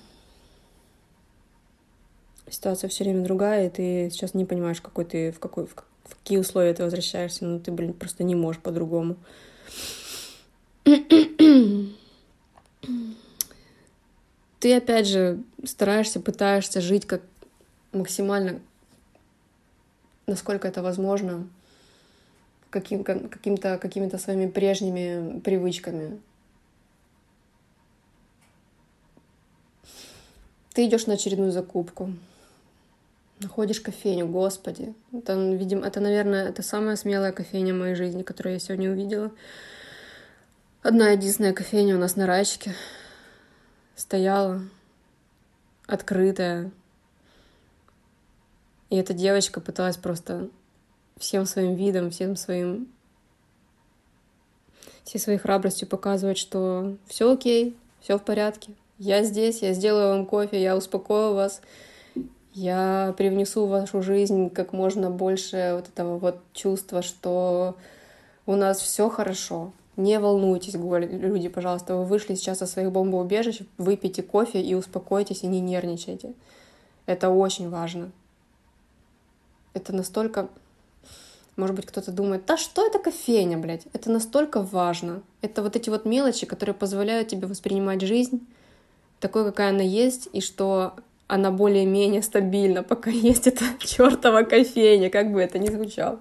Ситуация 2.50 2.88
все 2.88 3.04
время 3.04 3.22
другая, 3.24 3.66
и 3.66 3.70
ты 3.70 4.10
сейчас 4.10 4.34
не 4.34 4.44
понимаешь, 4.44 4.80
какой 4.80 5.04
ты, 5.04 5.30
в, 5.30 5.38
какой, 5.38 5.66
в, 5.66 5.74
в 6.08 6.16
какие 6.16 6.38
условия 6.38 6.74
ты 6.74 6.82
возвращаешься, 6.82 7.44
но 7.44 7.58
ты, 7.58 7.70
блин, 7.70 7.92
просто 7.92 8.24
не 8.24 8.34
можешь 8.34 8.60
по-другому. 8.62 9.16
ты 14.60 14.74
опять 14.74 15.06
же 15.06 15.42
стараешься, 15.64 16.20
пытаешься 16.20 16.80
жить 16.80 17.06
как 17.06 17.22
максимально, 17.92 18.60
насколько 20.26 20.66
это 20.68 20.82
возможно, 20.82 21.46
каким, 22.70 23.04
каким-то, 23.04 23.78
какими-то 23.78 24.18
своими 24.18 24.46
прежними 24.48 25.40
привычками. 25.40 26.20
Ты 30.74 30.86
идешь 30.86 31.06
на 31.06 31.14
очередную 31.14 31.50
закупку, 31.50 32.12
находишь 33.40 33.80
кофейню, 33.80 34.26
господи. 34.26 34.94
Это, 35.12 35.34
видимо, 35.34 35.86
это, 35.86 36.00
наверное, 36.00 36.48
это 36.48 36.62
самая 36.62 36.96
смелая 36.96 37.32
кофейня 37.32 37.74
в 37.74 37.78
моей 37.78 37.94
жизни, 37.94 38.22
которую 38.22 38.54
я 38.54 38.58
сегодня 38.58 38.90
увидела. 38.90 39.30
Одна 40.82 41.10
единственная 41.10 41.52
кофейня 41.52 41.96
у 41.96 41.98
нас 41.98 42.16
на 42.16 42.26
Райчике 42.26 42.74
стояла, 43.96 44.62
открытая. 45.86 46.70
И 48.90 48.96
эта 48.96 49.12
девочка 49.12 49.60
пыталась 49.60 49.96
просто 49.96 50.48
всем 51.18 51.46
своим 51.46 51.74
видом, 51.74 52.10
всем 52.10 52.36
своим 52.36 52.88
всей 55.04 55.18
своей 55.18 55.38
храбростью 55.38 55.88
показывать, 55.88 56.36
что 56.36 56.96
все 57.06 57.32
окей, 57.32 57.76
все 58.00 58.18
в 58.18 58.22
порядке. 58.22 58.72
Я 58.98 59.22
здесь, 59.22 59.62
я 59.62 59.72
сделаю 59.72 60.08
вам 60.10 60.26
кофе, 60.26 60.60
я 60.60 60.76
успокою 60.76 61.34
вас, 61.34 61.62
я 62.58 63.14
привнесу 63.16 63.66
в 63.66 63.70
вашу 63.70 64.02
жизнь 64.02 64.50
как 64.50 64.72
можно 64.72 65.10
больше 65.10 65.72
вот 65.76 65.88
этого 65.88 66.18
вот 66.18 66.40
чувства, 66.52 67.02
что 67.02 67.76
у 68.46 68.56
нас 68.56 68.80
все 68.80 69.08
хорошо, 69.08 69.72
не 69.96 70.18
волнуйтесь, 70.18 70.74
люди, 70.74 71.48
пожалуйста, 71.48 71.96
вы 71.96 72.04
вышли 72.04 72.34
сейчас 72.34 72.58
со 72.58 72.66
своих 72.66 72.90
бомбоубежищ, 72.90 73.60
выпейте 73.78 74.22
кофе 74.22 74.60
и 74.60 74.74
успокойтесь, 74.74 75.42
и 75.42 75.46
не 75.46 75.60
нервничайте. 75.60 76.34
Это 77.06 77.30
очень 77.30 77.70
важно. 77.70 78.10
Это 79.74 79.94
настолько... 79.94 80.48
Может 81.56 81.74
быть, 81.74 81.86
кто-то 81.86 82.12
думает, 82.12 82.46
да 82.46 82.56
что 82.56 82.86
это 82.86 83.00
кофейня, 83.00 83.58
блядь? 83.58 83.86
Это 83.92 84.10
настолько 84.10 84.62
важно. 84.62 85.22
Это 85.40 85.62
вот 85.62 85.74
эти 85.74 85.90
вот 85.90 86.04
мелочи, 86.04 86.46
которые 86.46 86.74
позволяют 86.74 87.28
тебе 87.28 87.48
воспринимать 87.48 88.00
жизнь 88.02 88.46
такой, 89.18 89.44
какая 89.44 89.70
она 89.70 89.82
есть, 89.82 90.28
и 90.32 90.40
что 90.40 90.94
она 91.28 91.50
более-менее 91.50 92.22
стабильна, 92.22 92.82
пока 92.82 93.10
есть 93.10 93.46
эта 93.46 93.64
чертова 93.78 94.42
кофейня, 94.42 95.10
как 95.10 95.30
бы 95.30 95.40
это 95.40 95.58
ни 95.58 95.68
звучало. 95.68 96.20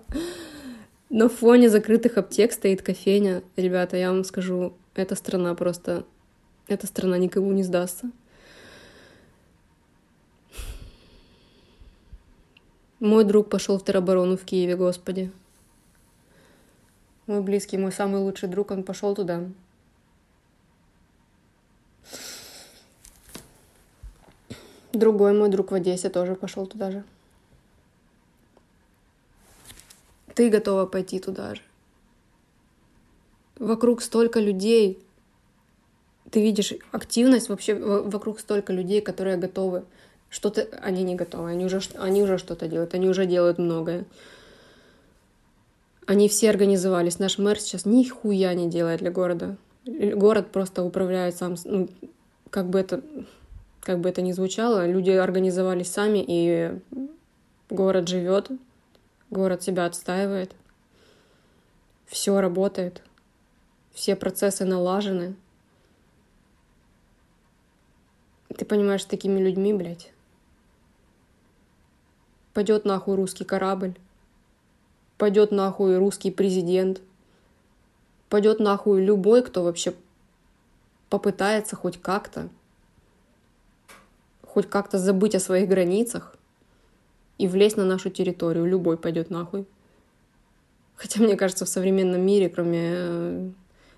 На 1.09 1.29
фоне 1.29 1.69
закрытых 1.69 2.17
аптек 2.17 2.51
стоит 2.51 2.81
кофейня. 2.81 3.41
Ребята, 3.55 3.95
я 3.95 4.11
вам 4.11 4.23
скажу, 4.25 4.73
эта 4.93 5.15
страна 5.15 5.55
просто... 5.55 6.05
Эта 6.67 6.85
страна 6.85 7.17
никому 7.17 7.53
не 7.53 7.63
сдастся. 7.63 8.11
Мой 12.99 13.23
друг 13.23 13.49
пошел 13.49 13.79
в 13.79 13.85
тероборону 13.85 14.35
в 14.35 14.43
Киеве, 14.43 14.75
господи. 14.75 15.31
Мой 17.25 17.41
близкий, 17.41 17.77
мой 17.77 17.93
самый 17.93 18.19
лучший 18.19 18.49
друг, 18.49 18.71
он 18.71 18.83
пошел 18.83 19.15
туда. 19.15 19.45
Другой 24.97 25.33
мой 25.33 25.49
друг 25.49 25.71
в 25.71 25.75
Одессе 25.75 26.09
тоже 26.09 26.35
пошел 26.35 26.65
туда 26.65 26.91
же. 26.91 27.03
ты 30.37 30.51
готова 30.51 30.85
пойти 30.85 31.19
туда 31.19 31.55
же. 31.55 31.61
Вокруг 33.57 34.03
столько 34.03 34.39
людей, 34.39 34.99
ты 36.29 36.43
видишь 36.43 36.73
активность 36.91 37.49
вообще 37.49 37.73
вокруг 37.73 38.39
столько 38.39 38.71
людей, 38.71 39.01
которые 39.01 39.37
готовы. 39.37 39.83
Что-то 40.29 40.67
они 40.83 41.01
не 41.01 41.15
готовы, 41.15 41.49
они 41.49 41.65
уже, 41.65 41.81
они 41.95 42.21
уже 42.21 42.37
что-то 42.37 42.67
делают, 42.67 42.93
они 42.93 43.09
уже 43.09 43.25
делают 43.25 43.57
многое. 43.57 44.05
Они 46.05 46.29
все 46.29 46.51
организовались. 46.51 47.17
Наш 47.17 47.39
мэр 47.39 47.59
сейчас 47.59 47.85
нихуя 47.85 48.53
не 48.53 48.69
делает 48.69 48.99
для 48.99 49.09
города. 49.09 49.57
Город 49.85 50.51
просто 50.51 50.83
управляет 50.83 51.35
сам, 51.35 51.55
ну, 51.65 51.89
как 52.51 52.69
бы 52.69 52.79
это, 52.79 53.01
как 53.87 54.01
бы 54.01 54.09
это 54.09 54.21
ни 54.21 54.33
звучало, 54.33 54.85
люди 54.85 55.11
организовались 55.11 55.89
сами, 55.89 56.21
и 56.27 56.77
город 57.69 58.09
живет, 58.09 58.51
Город 59.29 59.63
себя 59.63 59.85
отстаивает. 59.85 60.55
Все 62.05 62.39
работает. 62.39 63.01
Все 63.93 64.15
процессы 64.15 64.65
налажены. 64.65 65.35
Ты 68.57 68.65
понимаешь, 68.65 69.03
с 69.03 69.05
такими 69.05 69.39
людьми, 69.39 69.73
блядь, 69.73 70.11
пойдет 72.53 72.85
нахуй 72.85 73.15
русский 73.15 73.43
корабль, 73.43 73.95
пойдет 75.17 75.51
нахуй 75.51 75.97
русский 75.97 76.31
президент, 76.31 77.01
пойдет 78.29 78.59
нахуй 78.59 79.03
любой, 79.03 79.43
кто 79.43 79.63
вообще 79.63 79.93
попытается 81.09 81.75
хоть 81.75 82.01
как-то, 82.01 82.49
хоть 84.47 84.69
как-то 84.69 84.97
забыть 84.97 85.35
о 85.35 85.39
своих 85.39 85.69
границах, 85.69 86.37
и 87.37 87.47
влезть 87.47 87.77
на 87.77 87.85
нашу 87.85 88.09
территорию. 88.09 88.65
Любой 88.65 88.97
пойдет 88.97 89.29
нахуй. 89.29 89.65
Хотя, 90.95 91.21
мне 91.21 91.35
кажется, 91.35 91.65
в 91.65 91.69
современном 91.69 92.21
мире, 92.21 92.49
кроме 92.49 92.81
э, 92.83 93.49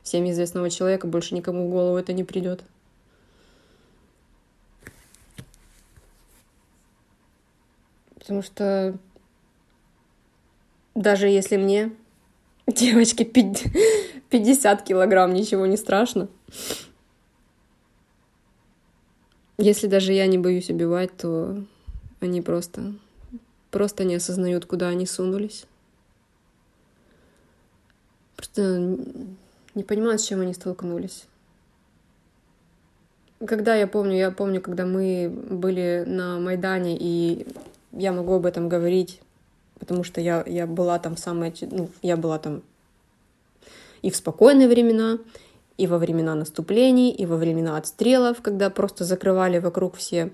всем 0.03 0.29
известного 0.29 0.69
человека, 0.69 1.07
больше 1.07 1.35
никому 1.35 1.67
в 1.67 1.71
голову 1.71 1.97
это 1.97 2.12
не 2.12 2.25
придет. 2.25 2.63
Потому 8.15 8.41
что 8.41 8.97
даже 10.93 11.27
если 11.29 11.55
мне, 11.55 11.91
девочке, 12.67 13.23
50 13.23 14.83
килограмм, 14.83 15.33
ничего 15.33 15.65
не 15.65 15.77
страшно. 15.77 16.27
Если 19.61 19.87
даже 19.87 20.13
я 20.13 20.25
не 20.25 20.37
боюсь 20.37 20.69
убивать, 20.69 21.15
то 21.17 21.61
они 22.21 22.41
просто 22.41 22.93
просто 23.71 24.05
не 24.05 24.15
осознают, 24.15 24.65
куда 24.65 24.87
они 24.87 25.05
сунулись. 25.05 25.65
Просто 28.37 28.97
не 29.75 29.83
понимают, 29.83 30.21
с 30.21 30.27
чем 30.27 30.39
они 30.39 30.53
столкнулись. 30.53 31.25
Когда 33.45 33.75
я 33.75 33.85
помню, 33.85 34.15
я 34.17 34.31
помню, 34.31 34.61
когда 34.61 34.85
мы 34.85 35.29
были 35.29 36.05
на 36.07 36.39
Майдане, 36.39 36.97
и 36.97 37.45
я 37.91 38.13
могу 38.13 38.35
об 38.35 38.45
этом 38.45 38.69
говорить, 38.69 39.21
потому 39.77 40.05
что 40.05 40.21
я, 40.21 40.41
я 40.47 40.67
была 40.67 40.99
там 40.99 41.17
самая, 41.17 41.53
ну, 41.69 41.89
я 42.01 42.15
была 42.15 42.39
там 42.39 42.63
и 44.01 44.09
в 44.09 44.15
спокойные 44.15 44.69
времена, 44.69 45.19
и 45.79 45.87
во 45.87 45.97
времена 45.97 46.35
наступлений, 46.35 47.11
и 47.11 47.25
во 47.25 47.37
времена 47.37 47.77
отстрелов, 47.77 48.41
когда 48.41 48.69
просто 48.69 49.03
закрывали 49.05 49.59
вокруг 49.59 49.95
все 49.95 50.31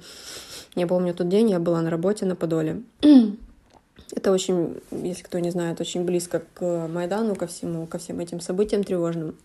я 0.76 0.88
помню 0.88 1.14
тот 1.14 1.30
день, 1.30 1.50
я 1.50 1.60
была 1.60 1.82
на 1.82 1.90
работе 1.90 2.26
на 2.26 2.36
Подоле. 2.36 2.82
Это 4.12 4.32
очень, 4.32 4.82
если 4.92 5.24
кто 5.24 5.40
не 5.40 5.50
знает, 5.50 5.80
очень 5.80 6.04
близко 6.04 6.44
к 6.54 6.88
Майдану, 6.88 7.36
ко 7.36 7.48
всему, 7.48 7.88
ко 7.88 7.98
всем 7.98 8.20
этим 8.20 8.42
событиям 8.42 8.84
тревожным. 8.84 9.36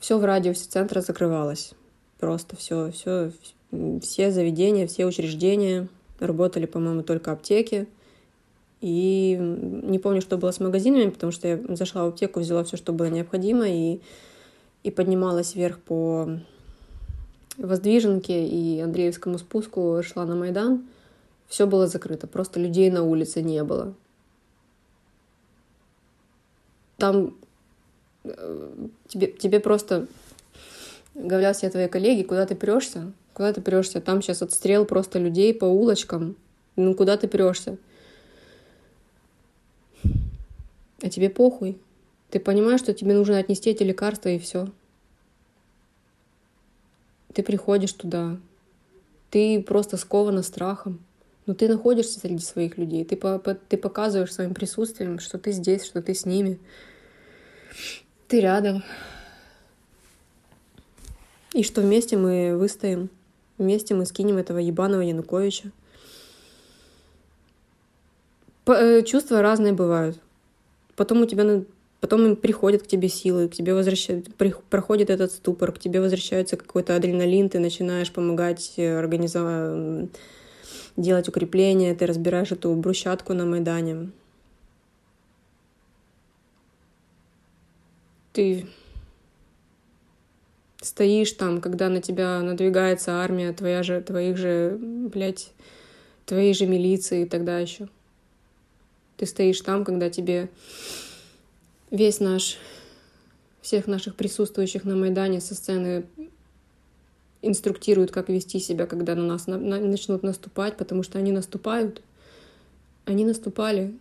Все 0.00 0.18
в 0.18 0.24
радиусе 0.24 0.68
центра 0.68 1.02
закрывалось. 1.02 1.72
Просто 2.18 2.56
все, 2.56 2.90
все, 2.90 3.32
все 4.00 4.30
заведения, 4.30 4.86
все 4.86 5.04
учреждения 5.04 5.88
работали, 6.20 6.64
по-моему, 6.64 7.02
только 7.02 7.32
аптеки. 7.32 7.86
И 8.80 9.36
не 9.38 9.98
помню, 9.98 10.22
что 10.22 10.38
было 10.38 10.52
с 10.52 10.60
магазинами, 10.60 11.10
потому 11.10 11.32
что 11.32 11.48
я 11.48 11.60
зашла 11.76 12.04
в 12.04 12.08
аптеку, 12.08 12.40
взяла 12.40 12.64
все, 12.64 12.78
что 12.78 12.92
было 12.92 13.06
необходимо, 13.06 13.68
и, 13.68 14.00
и 14.82 14.90
поднималась 14.90 15.54
вверх 15.54 15.78
по 15.78 16.28
Воздвиженке 17.56 18.46
и 18.46 18.80
Андреевскому 18.80 19.38
спуску 19.38 20.00
шла 20.02 20.26
на 20.26 20.36
Майдан, 20.36 20.86
все 21.48 21.66
было 21.66 21.86
закрыто, 21.86 22.26
просто 22.26 22.60
людей 22.60 22.90
на 22.90 23.02
улице 23.02 23.42
не 23.42 23.62
было. 23.64 23.94
Там 26.98 27.34
э, 28.24 28.88
тебе, 29.08 29.28
тебе 29.28 29.60
просто 29.60 30.06
говорят 31.14 31.56
все 31.56 31.70
твои 31.70 31.88
коллеги, 31.88 32.22
куда 32.22 32.46
ты 32.46 32.54
прешься, 32.54 33.12
куда 33.32 33.52
ты 33.52 33.60
прешься, 33.60 34.00
там 34.00 34.22
сейчас 34.22 34.42
отстрел 34.42 34.84
просто 34.84 35.18
людей 35.18 35.54
по 35.54 35.64
улочкам, 35.64 36.36
ну 36.74 36.94
куда 36.94 37.16
ты 37.16 37.28
прешься? 37.28 37.78
А 41.02 41.10
тебе 41.10 41.30
похуй. 41.30 41.78
Ты 42.30 42.40
понимаешь, 42.40 42.80
что 42.80 42.92
тебе 42.92 43.14
нужно 43.14 43.38
отнести 43.38 43.70
эти 43.70 43.82
лекарства 43.82 44.28
и 44.28 44.38
все. 44.38 44.68
Ты 47.32 47.42
приходишь 47.42 47.92
туда, 47.92 48.38
ты 49.30 49.62
просто 49.62 49.96
скована 49.96 50.42
страхом, 50.42 51.00
но 51.44 51.54
ты 51.54 51.68
находишься 51.68 52.18
среди 52.18 52.42
своих 52.42 52.78
людей, 52.78 53.04
ты, 53.04 53.16
по, 53.16 53.38
по, 53.38 53.54
ты 53.54 53.76
показываешь 53.76 54.32
своим 54.32 54.54
присутствием, 54.54 55.18
что 55.18 55.38
ты 55.38 55.52
здесь, 55.52 55.84
что 55.84 56.00
ты 56.00 56.14
с 56.14 56.24
ними, 56.24 56.58
ты 58.28 58.40
рядом. 58.40 58.82
И 61.52 61.62
что 61.62 61.80
вместе 61.80 62.16
мы 62.16 62.56
выстоим, 62.56 63.10
вместе 63.58 63.94
мы 63.94 64.06
скинем 64.06 64.38
этого 64.38 64.58
ебаного 64.58 65.02
Януковича. 65.02 65.70
Э, 68.66 69.02
чувства 69.02 69.42
разные 69.42 69.72
бывают. 69.72 70.18
Потом 70.96 71.22
у 71.22 71.26
тебя 71.26 71.44
потом 72.00 72.36
приходят 72.36 72.82
к 72.82 72.86
тебе 72.86 73.08
силы, 73.08 73.48
к 73.48 73.54
тебе 73.54 73.74
возвращают, 73.74 74.34
проходит 74.34 75.10
этот 75.10 75.32
ступор, 75.32 75.72
к 75.72 75.78
тебе 75.78 76.00
возвращается 76.00 76.56
какой-то 76.56 76.96
адреналин, 76.96 77.48
ты 77.48 77.58
начинаешь 77.58 78.12
помогать 78.12 78.74
э, 78.76 78.98
организовать, 78.98 80.10
делать 80.96 81.28
укрепления, 81.28 81.94
ты 81.94 82.06
разбираешь 82.06 82.52
эту 82.52 82.74
брусчатку 82.74 83.34
на 83.34 83.44
Майдане. 83.44 84.10
Ты 88.32 88.66
стоишь 90.82 91.32
там, 91.32 91.60
когда 91.60 91.88
на 91.88 92.00
тебя 92.00 92.40
надвигается 92.42 93.22
армия 93.22 93.52
твоя 93.52 93.82
же, 93.82 94.00
твоих 94.02 94.36
же, 94.36 94.78
блядь, 94.80 95.52
твоей 96.26 96.52
же 96.54 96.66
милиции 96.66 97.22
и 97.22 97.28
тогда 97.28 97.58
еще. 97.58 97.88
Ты 99.16 99.24
стоишь 99.24 99.60
там, 99.62 99.84
когда 99.84 100.10
тебе 100.10 100.50
весь 101.96 102.20
наш, 102.20 102.58
всех 103.62 103.86
наших 103.86 104.14
присутствующих 104.14 104.84
на 104.84 104.94
Майдане 104.94 105.40
со 105.40 105.54
сцены 105.54 106.04
инструктируют, 107.42 108.10
как 108.10 108.28
вести 108.28 108.58
себя, 108.60 108.86
когда 108.86 109.14
на 109.14 109.24
нас 109.24 109.46
на, 109.46 109.58
на, 109.58 109.80
начнут 109.80 110.22
наступать, 110.22 110.76
потому 110.76 111.02
что 111.02 111.18
они 111.18 111.32
наступают. 111.32 112.02
Они 113.04 113.24
наступали. 113.24 113.94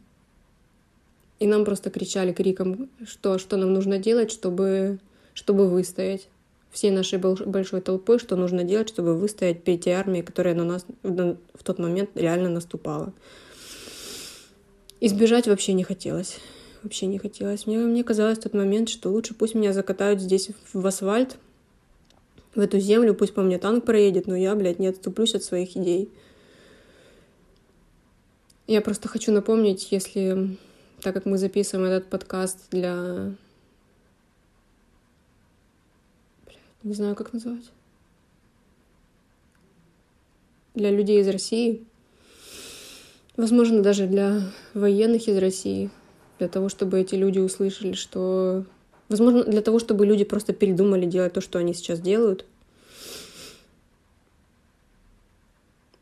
И 1.39 1.47
нам 1.47 1.65
просто 1.65 1.89
кричали 1.89 2.33
криком, 2.33 2.89
что, 3.05 3.37
что 3.37 3.57
нам 3.57 3.73
нужно 3.73 3.97
делать, 3.97 4.31
чтобы, 4.31 4.99
чтобы 5.33 5.69
выстоять. 5.69 6.27
Всей 6.71 6.91
нашей 6.91 7.19
большой 7.19 7.81
толпой, 7.81 8.19
что 8.19 8.35
нужно 8.35 8.63
делать, 8.63 8.89
чтобы 8.89 9.15
выстоять 9.15 9.63
перед 9.63 9.83
той 9.83 9.93
армией, 9.93 10.23
которая 10.23 10.55
на 10.55 10.65
нас 10.65 10.85
в 11.03 11.63
тот 11.63 11.79
момент 11.79 12.09
реально 12.15 12.49
наступала. 12.49 13.13
Избежать 14.99 15.47
вообще 15.47 15.73
не 15.73 15.83
хотелось. 15.83 16.37
Вообще 16.85 17.07
не 17.07 17.17
хотелось. 17.17 17.65
Мне, 17.65 17.79
мне 17.79 18.03
казалось 18.03 18.37
в 18.37 18.41
тот 18.41 18.53
момент, 18.53 18.89
что 18.89 19.09
лучше 19.09 19.33
пусть 19.33 19.55
меня 19.55 19.73
закатают 19.73 20.21
здесь 20.21 20.51
в 20.71 20.85
асфальт, 20.85 21.35
в 22.53 22.59
эту 22.59 22.79
землю, 22.79 23.15
пусть 23.15 23.33
по 23.33 23.41
мне 23.41 23.57
танк 23.57 23.85
проедет, 23.85 24.27
но 24.27 24.35
я, 24.35 24.53
блядь, 24.53 24.77
не 24.77 24.85
отступлюсь 24.85 25.33
от 25.33 25.43
своих 25.43 25.75
идей. 25.75 26.11
Я 28.67 28.81
просто 28.81 29.07
хочу 29.07 29.31
напомнить, 29.31 29.91
если, 29.91 30.59
так 31.01 31.15
как 31.15 31.25
мы 31.25 31.39
записываем 31.39 31.89
этот 31.89 32.07
подкаст 32.07 32.59
для... 32.69 33.33
Блядь, 36.45 36.59
не 36.83 36.93
знаю, 36.93 37.15
как 37.15 37.33
назвать. 37.33 37.71
Для 40.75 40.91
людей 40.91 41.19
из 41.19 41.27
России, 41.27 41.83
возможно, 43.37 43.81
даже 43.81 44.05
для 44.05 44.43
военных 44.75 45.27
из 45.27 45.39
России, 45.39 45.89
для 46.39 46.47
того, 46.47 46.69
чтобы 46.69 46.99
эти 46.99 47.15
люди 47.15 47.39
услышали, 47.39 47.93
что... 47.93 48.65
Возможно, 49.07 49.43
для 49.43 49.61
того, 49.61 49.79
чтобы 49.79 50.05
люди 50.05 50.23
просто 50.23 50.53
передумали 50.53 51.05
делать 51.05 51.33
то, 51.33 51.41
что 51.41 51.59
они 51.59 51.73
сейчас 51.73 51.99
делают. 51.99 52.45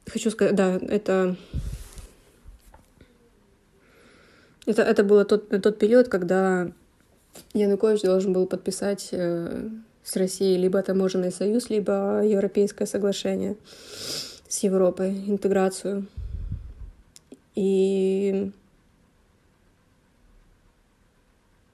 Хочу 0.07 0.29
сказать, 0.31 0.55
да, 0.55 0.75
это... 0.75 1.35
Это, 4.65 4.81
это 4.81 5.03
было 5.03 5.25
тот, 5.25 5.49
тот 5.61 5.77
период, 5.77 6.07
когда 6.07 6.71
Янукович 7.53 8.01
должен 8.01 8.31
был 8.31 8.45
подписать 8.47 9.09
э, 9.11 9.69
с 10.03 10.15
Россией 10.15 10.57
либо 10.57 10.81
таможенный 10.81 11.31
союз, 11.31 11.69
либо 11.69 12.21
европейское 12.23 12.87
соглашение 12.87 13.57
с 14.47 14.59
Европой, 14.59 15.11
интеграцию. 15.11 16.07
И 17.55 18.51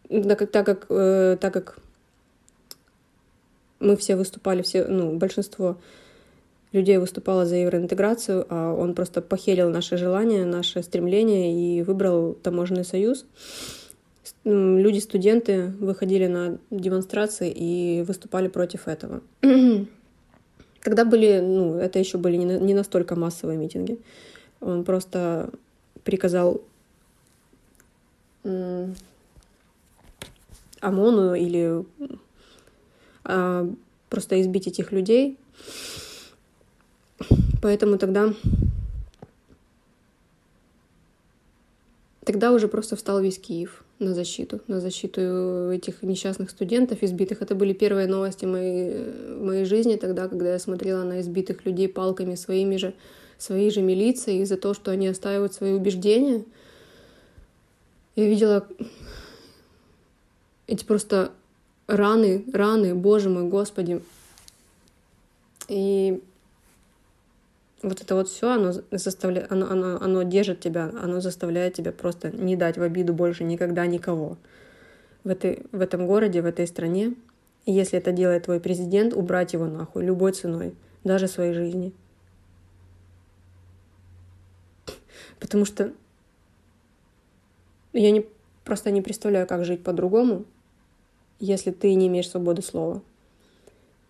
так, 0.09 0.51
так 0.51 0.65
как, 0.65 0.85
э, 0.89 1.37
так 1.39 1.53
как 1.53 1.79
мы 3.79 3.95
все 3.95 4.15
выступали, 4.15 4.61
все, 4.61 4.85
ну, 4.85 5.17
большинство 5.17 5.77
людей 6.71 6.97
выступало 6.97 7.45
за 7.45 7.55
евроинтеграцию, 7.55 8.45
а 8.49 8.73
он 8.73 8.93
просто 8.93 9.21
похерил 9.21 9.69
наши 9.69 9.97
желания, 9.97 10.45
наше 10.45 10.83
стремление 10.83 11.53
и 11.53 11.81
выбрал 11.81 12.33
таможенный 12.33 12.85
союз. 12.85 13.25
Люди, 14.43 14.99
студенты 14.99 15.67
выходили 15.79 16.27
на 16.27 16.57
демонстрации 16.69 17.51
и 17.51 18.03
выступали 18.03 18.47
против 18.47 18.87
этого. 18.87 19.21
Тогда 20.83 21.05
были, 21.05 21.39
ну, 21.39 21.75
это 21.75 21.99
еще 21.99 22.17
были 22.17 22.37
не 22.37 22.73
настолько 22.73 23.15
массовые 23.15 23.57
митинги. 23.57 23.99
Он 24.61 24.83
просто 24.83 25.49
приказал 26.03 26.61
ОМОНу 30.81 31.35
или 31.35 31.85
а, 33.23 33.69
просто 34.09 34.41
избить 34.41 34.67
этих 34.67 34.91
людей. 34.91 35.37
Поэтому 37.61 37.97
тогда 37.97 38.33
тогда 42.23 42.51
уже 42.51 42.67
просто 42.67 42.95
встал 42.95 43.21
весь 43.21 43.39
Киев 43.39 43.83
на 43.97 44.13
защиту, 44.13 44.61
на 44.67 44.79
защиту 44.79 45.71
этих 45.71 46.03
несчастных 46.03 46.51
студентов 46.51 47.01
избитых. 47.01 47.41
Это 47.41 47.55
были 47.55 47.73
первые 47.73 48.07
новости 48.07 48.45
моей, 48.45 49.11
моей 49.39 49.65
жизни 49.65 49.95
тогда, 49.95 50.27
когда 50.27 50.51
я 50.53 50.59
смотрела 50.59 51.03
на 51.03 51.21
избитых 51.21 51.65
людей 51.65 51.89
палками 51.89 52.35
своими 52.35 52.77
же, 52.77 52.93
своей 53.39 53.71
же 53.71 53.81
милицией 53.81 54.45
за 54.45 54.57
то, 54.57 54.75
что 54.75 54.91
они 54.91 55.07
оставят 55.07 55.53
свои 55.53 55.73
убеждения. 55.73 56.45
Я 58.15 58.27
видела 58.27 58.67
эти 60.69 60.85
просто 60.85 61.31
раны, 61.87 62.45
раны, 62.53 62.93
боже 62.93 63.29
мой, 63.29 63.49
господи. 63.49 64.03
И 65.67 66.21
вот 67.81 68.01
это 68.01 68.15
вот 68.15 68.29
все, 68.29 68.51
оно 68.51 68.73
заставляет, 68.91 69.51
оно, 69.51 69.69
оно, 69.71 70.01
оно 70.01 70.23
держит 70.23 70.59
тебя, 70.59 70.91
оно 71.01 71.21
заставляет 71.21 71.73
тебя 71.73 71.91
просто 71.91 72.29
не 72.31 72.55
дать 72.55 72.77
в 72.77 72.83
обиду 72.83 73.13
больше 73.13 73.43
никогда 73.43 73.87
никого 73.87 74.37
в, 75.23 75.29
этой, 75.29 75.65
в 75.71 75.81
этом 75.81 76.05
городе, 76.05 76.41
в 76.41 76.45
этой 76.45 76.67
стране. 76.67 77.15
И 77.65 77.71
если 77.71 77.97
это 77.97 78.11
делает 78.11 78.45
твой 78.45 78.59
президент, 78.59 79.13
убрать 79.13 79.53
его 79.53 79.65
нахуй 79.65 80.03
любой 80.05 80.33
ценой, 80.33 80.75
даже 81.03 81.27
своей 81.27 81.53
жизни. 81.53 81.93
Потому 85.39 85.65
что 85.65 85.91
я 87.93 88.11
не, 88.11 88.25
просто 88.65 88.91
не 88.91 89.01
представляю, 89.01 89.47
как 89.47 89.65
жить 89.65 89.83
по-другому, 89.83 90.45
если 91.39 91.71
ты 91.71 91.93
не 91.93 92.07
имеешь 92.07 92.29
свободы 92.29 92.61
слова. 92.61 93.01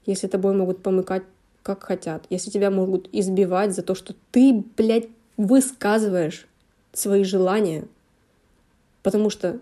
Если 0.06 0.28
тобой 0.28 0.54
могут 0.56 0.82
помыкать 0.82 1.24
как 1.64 1.84
хотят. 1.84 2.26
Если 2.30 2.50
тебя 2.50 2.72
могут 2.72 3.10
избивать 3.12 3.76
за 3.76 3.84
то, 3.84 3.96
что 3.96 4.16
ты, 4.32 4.64
блядь, 4.78 5.08
высказываешь 5.38 6.48
свои 6.94 7.24
желания. 7.24 7.88
Потому 9.04 9.30
что 9.30 9.60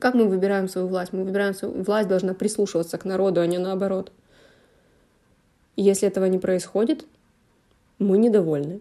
как 0.00 0.14
мы 0.14 0.26
выбираем 0.28 0.68
свою 0.68 0.88
власть? 0.88 1.12
Мы 1.12 1.24
выбираем 1.24 1.54
свою 1.54 1.82
власть, 1.82 2.08
должна 2.08 2.34
прислушиваться 2.34 2.98
к 2.98 3.04
народу, 3.04 3.40
а 3.40 3.46
не 3.46 3.58
наоборот. 3.58 4.12
И 5.76 5.82
если 5.82 6.08
этого 6.08 6.26
не 6.26 6.38
происходит, 6.38 7.06
мы 7.98 8.18
недовольны. 8.18 8.80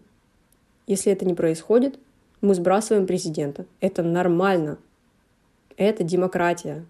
Если 0.87 1.11
это 1.11 1.25
не 1.25 1.33
происходит, 1.33 1.97
мы 2.41 2.53
сбрасываем 2.53 3.07
президента. 3.07 3.65
Это 3.79 4.03
нормально. 4.03 4.77
Это 5.77 6.03
демократия. 6.03 6.85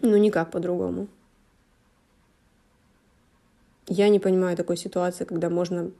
Ну, 0.00 0.16
никак 0.16 0.50
по-другому. 0.50 1.08
Я 3.88 4.08
не 4.10 4.18
понимаю 4.18 4.56
такой 4.56 4.76
ситуации, 4.76 5.24
когда 5.24 5.48
можно 5.48 5.90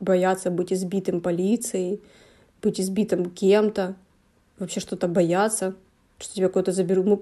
бояться 0.00 0.50
быть 0.50 0.72
избитым 0.72 1.20
полицией, 1.20 2.00
быть 2.62 2.80
избитым 2.80 3.30
кем-то, 3.30 3.94
вообще 4.58 4.80
что-то 4.80 5.08
бояться, 5.08 5.74
что 6.18 6.34
тебя 6.34 6.48
куда-то 6.48 6.72
заберут. 6.72 7.06
Мы... 7.06 7.20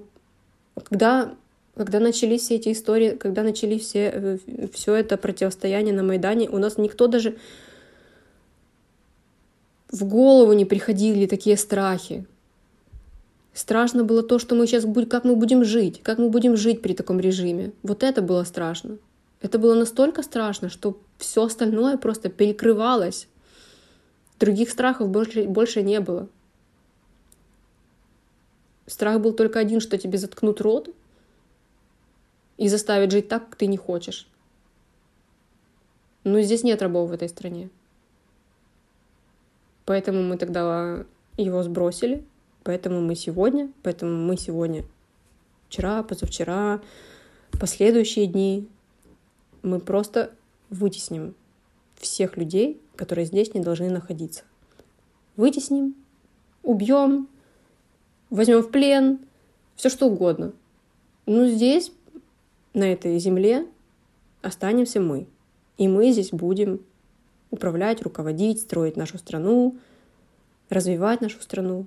Когда, 0.84 1.34
когда 1.76 2.00
начались 2.00 2.42
все 2.42 2.56
эти 2.56 2.72
истории, 2.72 3.10
когда 3.10 3.42
начались 3.42 3.82
все, 3.82 4.10
э, 4.12 4.38
все 4.72 4.94
это 4.94 5.16
противостояние 5.16 5.94
на 5.94 6.02
Майдане, 6.02 6.48
у 6.48 6.58
нас 6.58 6.78
никто 6.78 7.06
даже 7.06 7.36
в 9.90 10.04
голову 10.04 10.52
не 10.52 10.64
приходили 10.64 11.26
такие 11.26 11.56
страхи. 11.56 12.26
Страшно 13.54 14.04
было 14.04 14.22
то, 14.22 14.38
что 14.38 14.54
мы 14.54 14.66
сейчас 14.66 14.84
будем, 14.84 15.08
как 15.08 15.24
мы 15.24 15.34
будем 15.34 15.64
жить, 15.64 16.02
как 16.02 16.18
мы 16.18 16.28
будем 16.28 16.56
жить 16.56 16.82
при 16.82 16.92
таком 16.92 17.18
режиме. 17.18 17.72
Вот 17.82 18.02
это 18.02 18.22
было 18.22 18.44
страшно. 18.44 18.98
Это 19.40 19.58
было 19.58 19.74
настолько 19.74 20.22
страшно, 20.22 20.68
что 20.68 20.98
все 21.16 21.44
остальное 21.44 21.96
просто 21.96 22.28
перекрывалось. 22.28 23.28
Других 24.38 24.70
страхов 24.70 25.08
больше, 25.08 25.44
больше 25.44 25.82
не 25.82 26.00
было. 26.00 26.28
Страх 28.86 29.20
был 29.20 29.32
только 29.32 29.58
один, 29.58 29.80
что 29.80 29.98
тебе 29.98 30.18
заткнут 30.18 30.60
рот 30.60 30.94
и 32.56 32.68
заставят 32.68 33.10
жить 33.10 33.28
так, 33.28 33.48
как 33.48 33.56
ты 33.56 33.66
не 33.66 33.76
хочешь. 33.76 34.26
Но 36.24 36.40
здесь 36.40 36.62
нет 36.62 36.80
рабов 36.82 37.10
в 37.10 37.12
этой 37.12 37.28
стране. 37.28 37.70
Поэтому 39.88 40.22
мы 40.22 40.36
тогда 40.36 41.06
его 41.38 41.62
сбросили, 41.62 42.22
поэтому 42.62 43.00
мы 43.00 43.14
сегодня, 43.14 43.72
поэтому 43.82 44.18
мы 44.18 44.36
сегодня, 44.36 44.84
вчера, 45.66 46.02
позавчера, 46.02 46.82
последующие 47.58 48.26
дни, 48.26 48.68
мы 49.62 49.80
просто 49.80 50.30
вытесним 50.68 51.34
всех 51.96 52.36
людей, 52.36 52.78
которые 52.96 53.24
здесь 53.24 53.54
не 53.54 53.60
должны 53.60 53.88
находиться. 53.88 54.44
Вытесним, 55.36 55.94
убьем, 56.62 57.26
возьмем 58.28 58.60
в 58.60 58.70
плен, 58.70 59.20
все 59.74 59.88
что 59.88 60.08
угодно. 60.08 60.52
Но 61.24 61.46
здесь, 61.46 61.92
на 62.74 62.92
этой 62.92 63.18
земле, 63.18 63.66
останемся 64.42 65.00
мы. 65.00 65.26
И 65.78 65.88
мы 65.88 66.12
здесь 66.12 66.28
будем 66.30 66.80
управлять, 67.50 68.02
руководить, 68.02 68.60
строить 68.60 68.96
нашу 68.96 69.18
страну, 69.18 69.76
развивать 70.68 71.20
нашу 71.20 71.40
страну. 71.40 71.86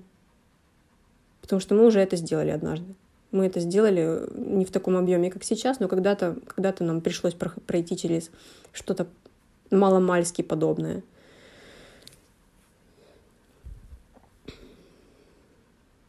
Потому 1.40 1.60
что 1.60 1.74
мы 1.74 1.86
уже 1.86 2.00
это 2.00 2.16
сделали 2.16 2.50
однажды. 2.50 2.94
Мы 3.30 3.46
это 3.46 3.60
сделали 3.60 4.28
не 4.34 4.64
в 4.64 4.70
таком 4.70 4.96
объеме, 4.96 5.30
как 5.30 5.44
сейчас, 5.44 5.80
но 5.80 5.88
когда-то 5.88 6.36
когда 6.46 6.74
нам 6.80 7.00
пришлось 7.00 7.34
пройти 7.34 7.96
через 7.96 8.30
что-то 8.72 9.06
маломальски 9.70 10.42
подобное. 10.42 11.02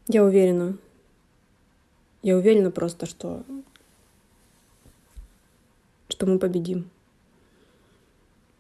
Я 0.08 0.24
уверена. 0.26 0.78
Я 2.22 2.38
уверена 2.38 2.72
просто, 2.72 3.06
что 3.06 3.44
что 6.10 6.26
мы 6.26 6.40
победим. 6.40 6.90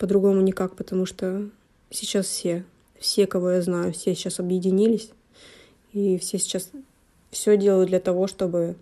По-другому 0.03 0.41
никак, 0.41 0.75
потому 0.75 1.05
что 1.05 1.49
сейчас 1.89 2.25
все, 2.25 2.65
все, 2.99 3.25
кого 3.25 3.51
я 3.51 3.61
знаю, 3.61 3.93
все 3.93 4.13
сейчас 4.13 4.37
объединились, 4.37 5.09
и 5.93 6.17
все 6.17 6.39
сейчас 6.39 6.71
все 7.31 7.55
делают 7.55 7.87
для 7.87 8.01
того, 8.01 8.27
чтобы 8.27 8.75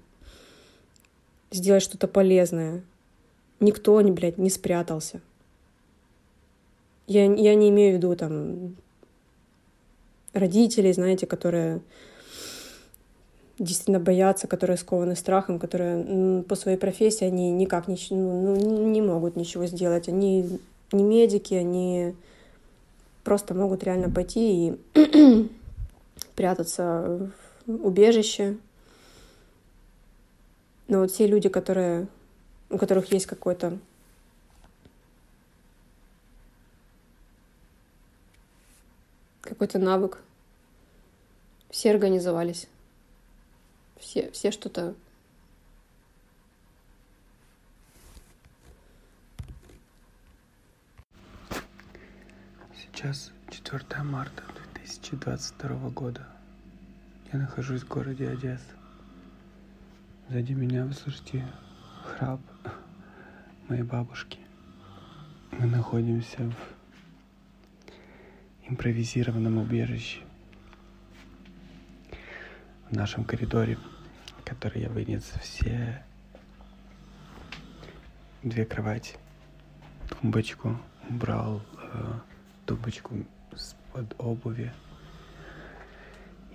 сделать 1.51 1.83
что-то 1.83 2.07
полезное. 2.07 2.81
Никто, 3.59 4.01
не, 4.01 4.11
блядь, 4.11 4.39
не 4.39 4.49
спрятался. 4.49 5.21
Я, 7.05 7.31
я 7.31 7.53
не 7.53 7.69
имею 7.69 7.93
в 7.93 7.97
виду 7.97 8.15
там 8.15 8.75
родителей, 10.33 10.91
знаете, 10.91 11.27
которые 11.27 11.81
действительно 13.59 13.99
боятся, 13.99 14.47
которые 14.47 14.77
скованы 14.77 15.15
страхом, 15.15 15.59
которые 15.59 16.41
по 16.41 16.55
своей 16.55 16.79
профессии 16.79 17.25
они 17.25 17.51
никак 17.51 17.87
не, 17.87 17.95
ну, 18.09 18.55
ну, 18.59 18.87
не 18.87 19.03
могут 19.03 19.35
ничего 19.35 19.67
сделать. 19.67 20.09
Они 20.09 20.59
не 20.91 21.03
медики, 21.03 21.53
они 21.53 22.15
просто 23.23 23.53
могут 23.53 23.83
реально 23.83 24.09
пойти 24.09 24.77
и 24.93 25.49
прятаться 26.35 27.31
в 27.65 27.85
убежище. 27.85 28.57
Но 30.87 30.99
вот 30.99 31.13
те 31.13 31.27
люди, 31.27 31.49
которые, 31.49 32.07
у 32.69 32.77
которых 32.77 33.11
есть 33.13 33.25
какой-то 33.25 33.77
какой-то 39.41 39.79
навык, 39.79 40.19
все 41.69 41.91
организовались. 41.91 42.67
Все, 43.99 44.31
все 44.31 44.51
что-то 44.51 44.95
Сейчас 53.01 53.31
4 53.49 54.03
марта 54.03 54.43
2022 54.77 55.89
года. 55.89 56.27
Я 57.33 57.39
нахожусь 57.39 57.81
в 57.81 57.87
городе 57.87 58.29
Одесса. 58.29 58.75
Сзади 60.29 60.53
меня 60.53 60.85
вы 60.85 60.93
слышите 60.93 61.43
храп 62.03 62.41
моей 63.67 63.81
бабушки. 63.81 64.37
Мы 65.49 65.65
находимся 65.65 66.37
в 66.43 66.55
импровизированном 68.69 69.57
убежище 69.57 70.21
в 72.87 72.95
нашем 72.95 73.23
коридоре, 73.23 73.79
который 74.45 74.83
я 74.83 74.89
вынес 74.89 75.23
все 75.41 76.05
две 78.43 78.63
кровати, 78.63 79.15
тумбочку, 80.07 80.77
убрал 81.09 81.63
э, 81.93 82.19
тумбочку 82.71 83.25
с-под 83.53 84.15
обуви. 84.17 84.71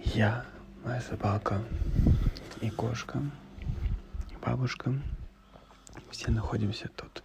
Я, 0.02 0.46
моя 0.83 1.02
собака 1.02 1.61
и 2.62 2.70
кошка, 2.70 3.20
и 4.31 4.37
бабушка, 4.42 4.94
все 6.11 6.31
находимся 6.31 6.88
тут. 6.96 7.22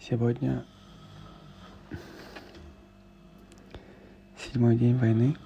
Сегодня 0.00 0.64
седьмой 4.38 4.76
день 4.76 4.96
войны. 4.96 5.36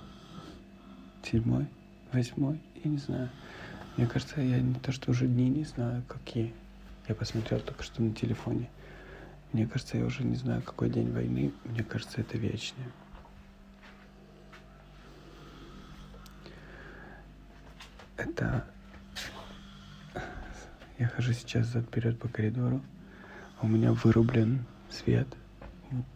Седьмой, 1.24 1.66
восьмой, 2.12 2.60
я 2.84 2.90
не 2.92 2.98
знаю. 2.98 3.28
Мне 3.96 4.06
кажется, 4.06 4.40
я 4.40 4.60
не 4.60 4.74
то, 4.74 4.92
что 4.92 5.10
уже 5.10 5.26
дни 5.26 5.48
не 5.48 5.64
знаю, 5.64 6.04
какие. 6.06 6.54
Я 7.08 7.16
посмотрел 7.16 7.58
только 7.58 7.82
что 7.82 8.02
на 8.02 8.14
телефоне. 8.14 8.70
Мне 9.56 9.66
кажется, 9.66 9.96
я 9.96 10.04
уже 10.04 10.22
не 10.22 10.36
знаю, 10.36 10.60
какой 10.60 10.90
день 10.90 11.10
войны. 11.10 11.50
Мне 11.64 11.82
кажется, 11.82 12.20
это 12.20 12.36
вечное. 12.36 12.92
Это... 18.18 18.66
Я 20.98 21.08
хожу 21.08 21.32
сейчас 21.32 21.68
зад 21.68 21.86
вперед 21.86 22.18
по 22.18 22.28
коридору. 22.28 22.82
У 23.62 23.66
меня 23.66 23.94
вырублен 23.94 24.66
свет 24.90 25.26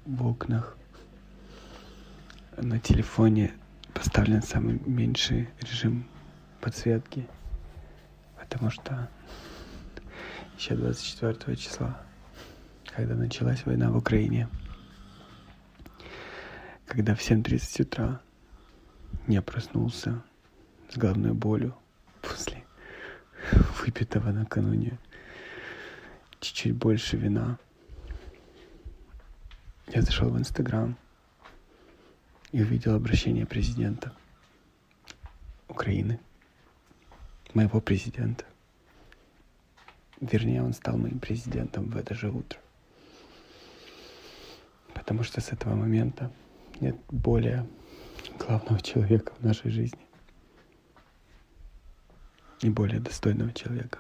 в 0.05 0.27
окнах. 0.27 0.77
На 2.59 2.79
телефоне 2.79 3.55
поставлен 3.95 4.43
самый 4.43 4.79
меньший 4.85 5.49
режим 5.63 6.05
подсветки, 6.61 7.27
потому 8.39 8.71
что 8.71 9.09
еще 10.59 10.75
24 10.75 11.57
числа 11.57 12.03
когда 12.95 13.15
началась 13.15 13.65
война 13.65 13.91
в 13.91 13.97
Украине, 13.97 14.49
когда 16.87 17.15
в 17.15 17.21
7.30 17.21 17.83
утра 17.83 18.21
я 19.27 19.43
проснулся 19.43 20.23
с 20.91 20.97
головной 20.97 21.33
болью 21.33 21.75
после 22.21 22.65
выпитого 23.83 24.33
накануне 24.33 24.99
чуть-чуть 26.41 26.75
больше 26.75 27.17
вина. 27.17 27.59
Я 29.89 30.03
зашел 30.03 30.31
в 30.31 30.39
Инстаграм 30.39 30.97
и 32.53 32.63
увидел 32.63 32.95
обращение 32.95 33.47
президента 33.47 34.13
Украины, 35.69 36.19
моего 37.55 37.81
президента. 37.81 38.45
Вернее, 40.21 40.63
он 40.63 40.73
стал 40.73 40.99
моим 40.99 41.19
президентом 41.19 41.89
в 41.89 41.97
это 41.97 42.15
же 42.15 42.31
утро. 42.31 42.59
Потому 45.11 45.25
что 45.25 45.41
с 45.41 45.49
этого 45.49 45.75
момента 45.75 46.31
нет 46.79 46.95
более 47.09 47.67
главного 48.39 48.81
человека 48.81 49.33
в 49.41 49.45
нашей 49.45 49.73
жизни. 49.73 49.99
И 52.61 52.71
более 52.71 53.01
достойного 53.01 53.53
человека. 53.53 53.99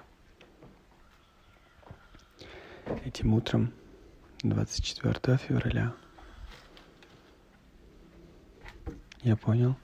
Этим 3.04 3.34
утром, 3.34 3.72
24 4.44 5.36
февраля, 5.38 5.96
я 9.22 9.36
понял, 9.36 9.74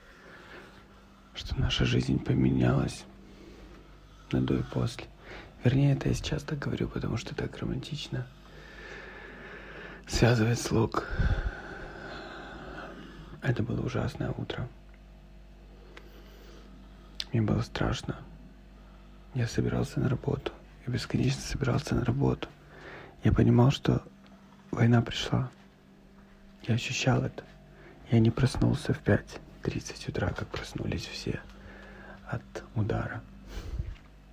что 1.35 1.59
наша 1.59 1.85
жизнь 1.87 2.23
поменялась 2.23 3.05
на 4.31 4.41
до 4.41 4.59
и 4.59 4.63
после. 4.63 5.07
Вернее, 5.65 5.95
это 5.95 6.09
я 6.09 6.15
сейчас 6.15 6.45
так 6.45 6.61
говорю, 6.61 6.87
потому 6.87 7.17
что 7.17 7.35
так 7.35 7.59
романтично– 7.59 8.29
связывает 10.07 10.59
слог. 10.59 11.07
Это 13.43 13.63
было 13.63 13.81
ужасное 13.85 14.31
утро. 14.31 14.69
Мне 17.33 17.43
было 17.43 17.61
страшно. 17.63 18.17
Я 19.35 19.47
собирался 19.47 20.01
на 20.01 20.09
работу. 20.09 20.53
Я 20.87 20.93
бесконечно 20.93 21.43
собирался 21.43 21.95
на 21.95 22.05
работу. 22.05 22.49
Я 23.25 23.33
понимал, 23.33 23.71
что 23.71 24.03
война 24.71 25.03
пришла. 25.03 25.51
Я 26.63 26.75
ощущал 26.75 27.23
это. 27.23 27.45
Я 28.11 28.21
не 28.21 28.31
проснулся 28.31 28.95
в 28.95 29.03
5.30 29.03 30.11
утра, 30.11 30.31
как 30.31 30.49
проснулись 30.49 31.07
все 31.07 31.41
от 32.27 32.43
удара. 32.75 33.23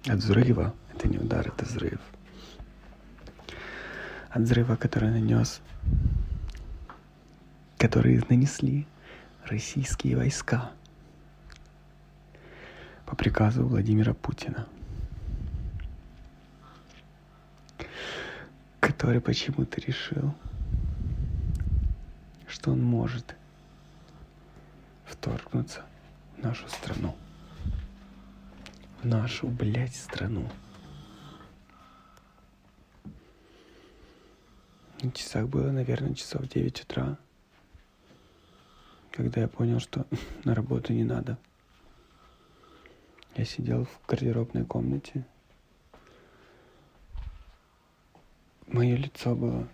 От 0.07 0.17
взрыва. 0.17 0.73
Это 0.93 1.07
не 1.07 1.17
удар, 1.17 1.47
это 1.47 1.65
взрыв. 1.65 1.99
От 4.33 4.41
взрыва, 4.41 4.75
который 4.75 5.11
нанес, 5.11 5.61
который 7.77 8.19
нанесли 8.29 8.87
российские 9.45 10.17
войска 10.17 10.71
по 13.05 13.15
приказу 13.15 13.63
Владимира 13.63 14.15
Путина, 14.15 14.67
который 18.79 19.21
почему-то 19.21 19.79
решил, 19.79 20.33
что 22.47 22.71
он 22.71 22.81
может 22.81 23.35
вторгнуться 25.05 25.85
в 26.37 26.43
нашу 26.43 26.67
страну. 26.69 27.15
В 29.03 29.05
нашу, 29.05 29.47
блядь, 29.47 29.95
страну. 29.95 30.49
На 35.03 35.11
часах 35.11 35.49
было, 35.49 35.69
наверное, 35.69 36.13
часов 36.13 36.47
9 36.47 36.83
утра, 36.83 37.17
когда 39.11 39.41
я 39.41 39.49
понял, 39.49 39.81
что 39.81 40.07
на 40.45 40.55
работу 40.55 40.93
не 40.93 41.03
надо. 41.03 41.37
Я 43.35 43.43
сидел 43.43 43.83
в 43.83 44.07
гардеробной 44.07 44.63
комнате. 44.63 45.25
Мое 48.67 48.95
лицо 48.95 49.35
было 49.35 49.67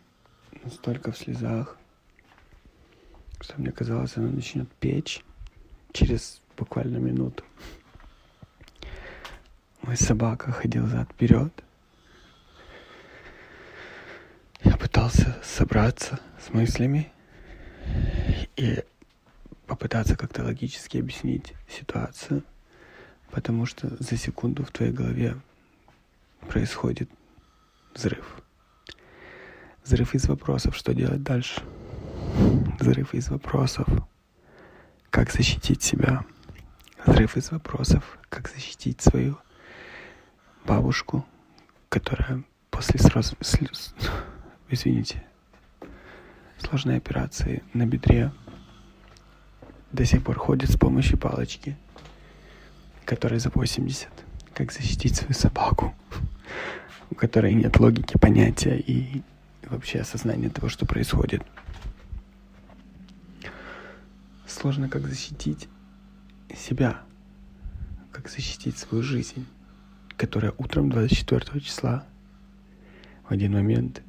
настолько 0.63 1.11
в 1.11 1.17
слезах, 1.17 1.77
что 3.39 3.61
мне 3.61 3.71
казалось, 3.71 4.17
оно 4.17 4.29
начнет 4.31 4.67
печь 4.79 5.23
через 5.93 6.41
буквально 6.57 6.97
минуту. 6.97 7.43
Мой 9.83 9.95
собака 9.95 10.51
ходил 10.51 10.87
зад 10.87 11.07
вперед. 11.11 11.53
Я 14.63 14.75
пытался 14.99 15.37
собраться 15.41 16.19
с 16.45 16.53
мыслями 16.53 17.09
и 18.57 18.83
попытаться 19.65 20.17
как-то 20.17 20.43
логически 20.43 20.97
объяснить 20.97 21.53
ситуацию, 21.69 22.43
потому 23.31 23.65
что 23.65 23.87
за 24.03 24.17
секунду 24.17 24.65
в 24.65 24.71
твоей 24.71 24.91
голове 24.91 25.37
происходит 26.49 27.09
взрыв. 27.95 28.41
Взрыв 29.85 30.15
из 30.15 30.27
вопросов, 30.27 30.75
что 30.75 30.93
делать 30.93 31.23
дальше. 31.23 31.61
Взрыв 32.77 33.13
из 33.13 33.29
вопросов, 33.29 33.87
как 35.09 35.31
защитить 35.31 35.81
себя. 35.81 36.25
Взрыв 37.05 37.37
из 37.37 37.51
вопросов, 37.51 38.19
как 38.27 38.49
защитить 38.49 38.99
свою 38.99 39.37
бабушку, 40.65 41.25
которая 41.87 42.43
после 42.69 42.99
сразу, 42.99 43.37
извините, 44.69 45.23
сложной 46.59 46.97
операции 46.97 47.63
на 47.73 47.85
бедре 47.85 48.31
до 49.91 50.05
сих 50.05 50.23
пор 50.23 50.37
ходит 50.37 50.69
с 50.69 50.77
помощью 50.77 51.17
палочки, 51.17 51.75
которой 53.05 53.39
за 53.39 53.49
80. 53.49 54.07
Как 54.53 54.71
защитить 54.71 55.15
свою 55.15 55.33
собаку, 55.33 55.95
у 57.09 57.15
которой 57.15 57.53
нет 57.53 57.79
логики 57.79 58.17
понятия 58.17 58.77
и 58.77 59.23
вообще 59.63 59.99
осознания 59.99 60.49
того, 60.49 60.69
что 60.69 60.85
происходит. 60.85 61.41
Сложно 64.45 64.89
как 64.89 65.07
защитить 65.07 65.67
себя, 66.55 67.01
как 68.11 68.29
защитить 68.29 68.77
свою 68.77 69.03
жизнь, 69.03 69.45
которая 70.17 70.53
утром 70.57 70.89
24 70.89 71.61
числа 71.61 72.05
в 73.27 73.31
один 73.31 73.53
момент 73.53 74.01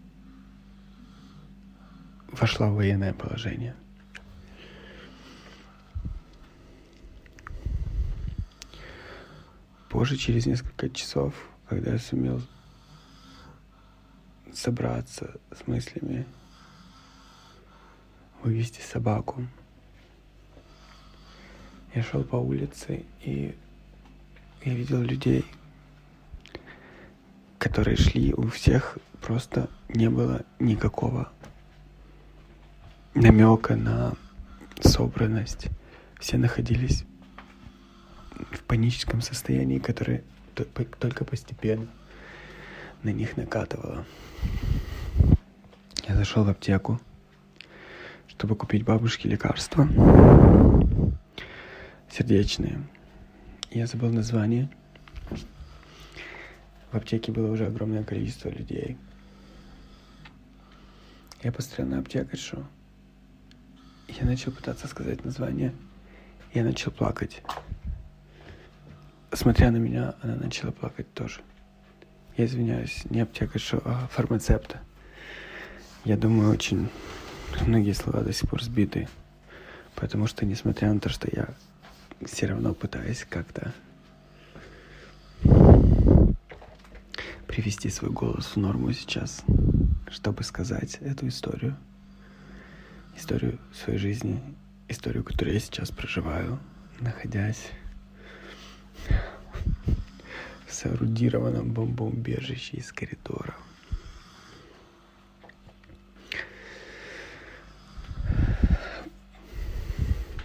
вошла 2.32 2.68
в 2.68 2.74
военное 2.74 3.12
положение. 3.12 3.74
Позже, 9.88 10.16
через 10.16 10.46
несколько 10.46 10.88
часов, 10.88 11.34
когда 11.68 11.92
я 11.92 11.98
сумел 11.98 12.40
собраться 14.52 15.40
с 15.52 15.66
мыслями, 15.66 16.26
вывести 18.42 18.80
собаку. 18.80 19.46
Я 21.94 22.02
шел 22.02 22.22
по 22.22 22.36
улице, 22.36 23.04
и 23.22 23.54
я 24.64 24.74
видел 24.74 25.00
людей, 25.02 25.44
которые 27.58 27.96
шли, 27.96 28.32
у 28.32 28.48
всех 28.48 28.96
просто 29.20 29.68
не 29.88 30.08
было 30.08 30.44
никакого 30.60 31.32
намека 33.14 33.77
на 33.77 34.14
собранность. 34.81 35.68
Все 36.18 36.37
находились 36.37 37.05
в 38.53 38.62
паническом 38.64 39.20
состоянии, 39.20 39.79
которое 39.79 40.23
только 40.99 41.25
постепенно 41.25 41.88
на 43.03 43.11
них 43.11 43.37
накатывало. 43.37 44.05
Я 46.07 46.14
зашел 46.16 46.44
в 46.44 46.49
аптеку, 46.49 47.01
чтобы 48.29 48.57
купить 48.57 48.85
бабушке 48.85 49.29
лекарства 49.29 49.88
сердечные. 52.11 52.83
Я 53.70 53.87
забыл 53.87 54.11
название. 54.11 54.68
В 56.90 56.96
аптеке 56.96 57.31
было 57.31 57.51
уже 57.51 57.66
огромное 57.66 58.03
количество 58.03 58.49
людей. 58.49 58.99
Я 61.42 61.53
посмотрел 61.53 61.87
на 61.87 61.99
аптекаршу. 62.01 62.66
Я 64.18 64.27
начал 64.27 64.51
пытаться 64.51 64.88
сказать 64.88 65.25
название. 65.25 65.73
Я 66.53 66.64
начал 66.64 66.90
плакать. 66.90 67.42
Смотря 69.33 69.70
на 69.70 69.77
меня, 69.77 70.14
она 70.23 70.35
начала 70.35 70.73
плакать 70.73 71.12
тоже. 71.14 71.40
Я 72.37 72.46
извиняюсь, 72.46 73.05
не 73.11 73.20
аптекаршу, 73.20 73.81
а 73.85 74.09
фармацепта. 74.11 74.81
Я 76.05 76.16
думаю, 76.16 76.51
очень 76.51 76.88
многие 77.66 77.92
слова 77.92 78.23
до 78.23 78.33
сих 78.33 78.49
пор 78.49 78.62
сбиты. 78.62 79.09
Потому 79.94 80.27
что, 80.27 80.44
несмотря 80.44 80.92
на 80.92 80.99
то, 80.99 81.09
что 81.09 81.29
я 81.31 81.49
все 82.25 82.46
равно 82.46 82.75
пытаюсь 82.75 83.25
как-то 83.29 83.73
привести 87.46 87.90
свой 87.90 88.11
голос 88.11 88.46
в 88.46 88.57
норму 88.57 88.92
сейчас, 88.92 89.44
чтобы 90.11 90.42
сказать 90.42 90.99
эту 91.01 91.29
историю, 91.29 91.77
историю 93.20 93.59
своей 93.74 93.98
жизни, 93.98 94.40
историю, 94.88 95.22
которую 95.22 95.52
я 95.54 95.61
сейчас 95.61 95.90
проживаю, 95.90 96.59
находясь 97.00 97.70
в 100.66 100.72
соорудированном 100.72 101.70
бомбоубежище 101.70 102.78
из 102.78 102.90
коридора. 102.90 103.54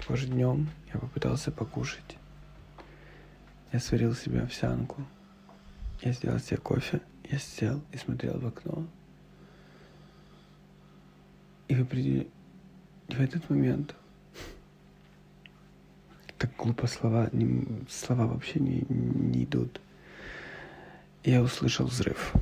Позже 0.05 0.27
днем 0.27 0.69
я 0.93 0.99
попытался 0.99 1.51
покушать. 1.51 2.17
Я 3.71 3.79
сварил 3.79 4.13
себе 4.13 4.41
овсянку. 4.41 5.05
Я 6.01 6.11
сделал 6.11 6.39
себе 6.39 6.57
кофе. 6.57 7.01
Я 7.23 7.39
сел 7.39 7.81
и 7.93 7.97
смотрел 7.97 8.37
в 8.37 8.45
окно. 8.45 8.85
И 11.67 11.75
в, 11.75 11.81
определ... 11.81 12.27
в 13.07 13.21
этот 13.21 13.49
момент 13.49 13.95
так 16.37 16.55
глупо 16.57 16.87
слова, 16.87 17.29
не, 17.31 17.65
слова 17.89 18.27
вообще 18.27 18.59
не, 18.59 18.85
не 18.89 19.45
идут. 19.45 19.79
Я 21.23 21.41
услышал 21.41 21.87
взрыв. 21.87 22.33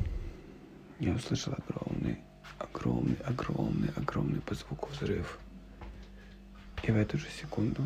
Я 0.99 1.13
услышал 1.13 1.53
огромный, 1.53 2.19
огромный, 2.57 3.17
огромный, 3.25 3.89
огромный 3.95 4.41
по 4.41 4.55
звуку 4.55 4.89
взрыв. 4.91 5.39
И 6.83 6.91
в 6.91 6.97
эту 6.97 7.17
же 7.17 7.27
секунду 7.29 7.83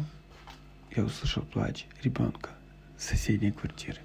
я 0.96 1.04
услышал 1.04 1.44
плач 1.44 1.86
ребенка 2.02 2.50
с 2.98 3.06
соседней 3.06 3.52
квартиры. 3.52 4.00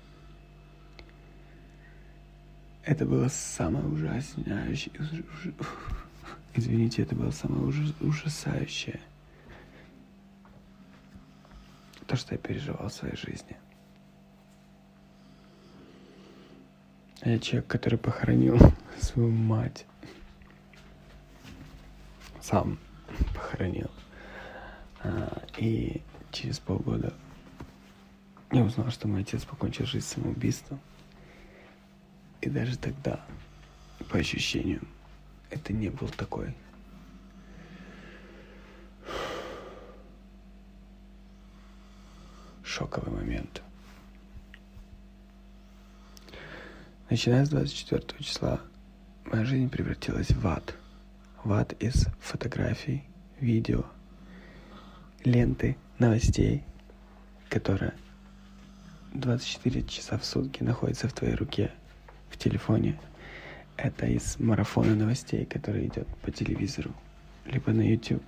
Это 2.84 3.06
было 3.06 3.28
самое 3.28 3.86
ужасняющее... 3.86 4.92
Извините, 6.54 7.02
это 7.02 7.14
было 7.14 7.30
самое 7.30 7.72
ужасающее. 8.00 9.00
То, 12.06 12.16
что 12.16 12.34
я 12.34 12.38
переживал 12.38 12.88
в 12.88 12.92
своей 12.92 13.16
жизни. 13.16 13.56
Я 17.24 17.38
человек, 17.38 17.68
который 17.68 17.98
похоронил 17.98 18.58
свою 19.00 19.30
мать. 19.30 19.86
Сам 22.40 22.78
похоронил. 23.34 23.90
А, 25.00 25.42
и 25.56 26.02
через 26.32 26.58
полгода 26.58 27.14
я 28.50 28.62
узнал, 28.62 28.90
что 28.90 29.08
мой 29.08 29.22
отец 29.22 29.44
покончил 29.44 29.86
жизнь 29.86 30.06
самоубийством. 30.06 30.80
И 32.42 32.50
даже 32.50 32.76
тогда, 32.76 33.24
по 34.10 34.18
ощущениям, 34.18 34.86
это 35.52 35.72
не 35.72 35.90
был 35.90 36.08
такой 36.08 36.54
шоковый 42.64 43.12
момент. 43.12 43.62
Начиная 47.10 47.44
с 47.44 47.50
24 47.50 48.24
числа 48.24 48.60
моя 49.26 49.44
жизнь 49.44 49.68
превратилась 49.68 50.30
в 50.30 50.46
ад. 50.46 50.74
В 51.44 51.52
ад 51.52 51.74
из 51.82 52.06
фотографий, 52.20 53.04
видео, 53.38 53.84
ленты, 55.24 55.76
новостей, 55.98 56.64
которая 57.50 57.94
24 59.12 59.82
часа 59.82 60.16
в 60.16 60.24
сутки 60.24 60.62
находится 60.62 61.08
в 61.08 61.12
твоей 61.12 61.34
руке, 61.34 61.70
в 62.30 62.38
телефоне. 62.38 62.98
Это 63.82 64.06
из 64.06 64.38
марафона 64.38 64.94
новостей, 64.94 65.44
который 65.44 65.88
идет 65.88 66.06
по 66.18 66.30
телевизору, 66.30 66.94
либо 67.46 67.72
на 67.72 67.80
YouTube. 67.80 68.22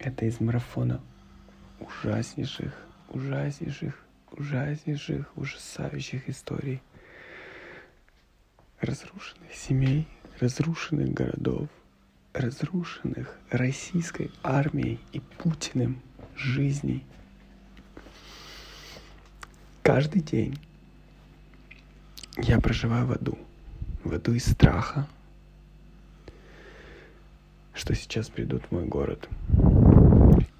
Это 0.00 0.24
из 0.24 0.40
марафона 0.40 1.00
ужаснейших, 1.78 2.76
ужаснейших, 3.10 4.04
ужаснейших, 4.32 5.30
ужасающих 5.36 6.28
историй 6.28 6.82
разрушенных 8.80 9.54
семей, 9.54 10.08
разрушенных 10.40 11.14
городов, 11.14 11.68
разрушенных 12.32 13.38
российской 13.50 14.32
армией 14.42 14.98
и 15.12 15.20
Путиным 15.20 16.02
жизней. 16.34 17.06
Каждый 19.84 20.22
день 20.22 20.58
я 22.38 22.58
проживаю 22.58 23.06
в 23.06 23.12
аду. 23.12 23.38
В 24.04 24.12
аду 24.14 24.34
из 24.34 24.46
страха, 24.46 25.06
что 27.72 27.94
сейчас 27.94 28.28
придут 28.28 28.64
в 28.64 28.72
мой 28.72 28.84
город, 28.84 29.28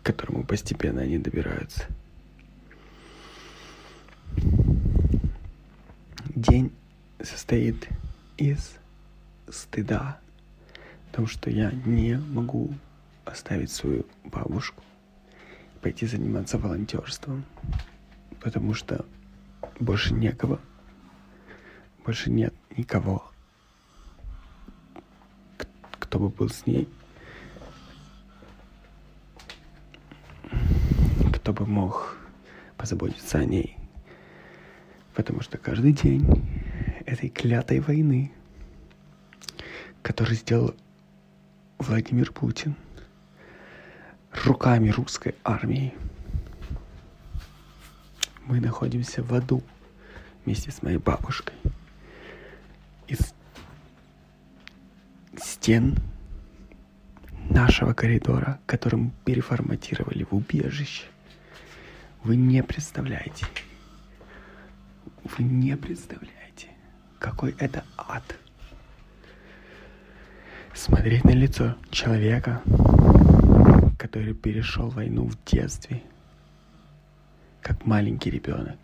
к 0.03 0.07
которому 0.07 0.45
постепенно 0.45 1.03
они 1.03 1.19
добираются. 1.19 1.85
День 6.37 6.73
состоит 7.21 7.89
из 8.37 8.77
стыда, 9.49 10.21
потому 11.11 11.27
что 11.27 11.51
я 11.51 11.73
не 11.73 12.19
могу 12.19 12.73
оставить 13.25 13.73
свою 13.73 14.07
бабушку, 14.25 14.85
пойти 15.81 16.07
заниматься 16.07 16.59
волонтерством, 16.59 17.45
потому 18.41 18.73
что 18.73 19.05
больше 19.81 20.15
некого, 20.15 20.61
больше 22.05 22.31
нет 22.31 22.55
никого, 22.77 23.32
кто 26.13 26.19
бы 26.19 26.29
был 26.29 26.51
с 26.51 26.67
ней, 26.67 26.87
кто 31.33 31.55
бы 31.55 31.65
мог 31.65 32.19
позаботиться 32.77 33.39
о 33.39 33.47
ней. 33.47 33.79
Потому 35.15 35.41
что 35.41 35.57
каждый 35.57 35.95
день 35.95 36.27
этой 37.07 37.31
клятой 37.31 37.81
войны, 37.81 38.31
которую 40.03 40.37
сделал 40.37 40.75
Владимир 41.79 42.31
Путин 42.31 42.75
руками 44.45 44.91
русской 44.91 45.35
армии, 45.45 45.95
мы 48.45 48.61
находимся 48.61 49.23
в 49.23 49.33
аду 49.33 49.63
вместе 50.45 50.71
с 50.73 50.83
моей 50.83 50.99
бабушкой. 50.99 51.57
Из 53.09 53.33
стен 55.73 55.97
нашего 57.49 57.95
коридора, 57.95 58.61
который 58.67 58.97
мы 58.97 59.11
переформатировали 59.25 60.25
в 60.25 60.35
убежище. 60.35 61.05
Вы 62.23 62.37
не 62.37 62.63
представляете. 62.63 63.47
Вы 65.25 65.45
не 65.45 65.75
представляете, 65.79 66.69
какой 67.19 67.55
это 67.59 67.85
ад. 67.97 68.23
Смотреть 70.75 71.25
на 71.25 71.31
лицо 71.31 71.75
человека, 71.91 72.61
который 73.99 74.35
перешел 74.35 74.91
войну 74.91 75.25
в 75.25 75.43
детстве, 75.47 76.03
как 77.63 77.87
маленький 77.87 78.31
ребенок, 78.31 78.77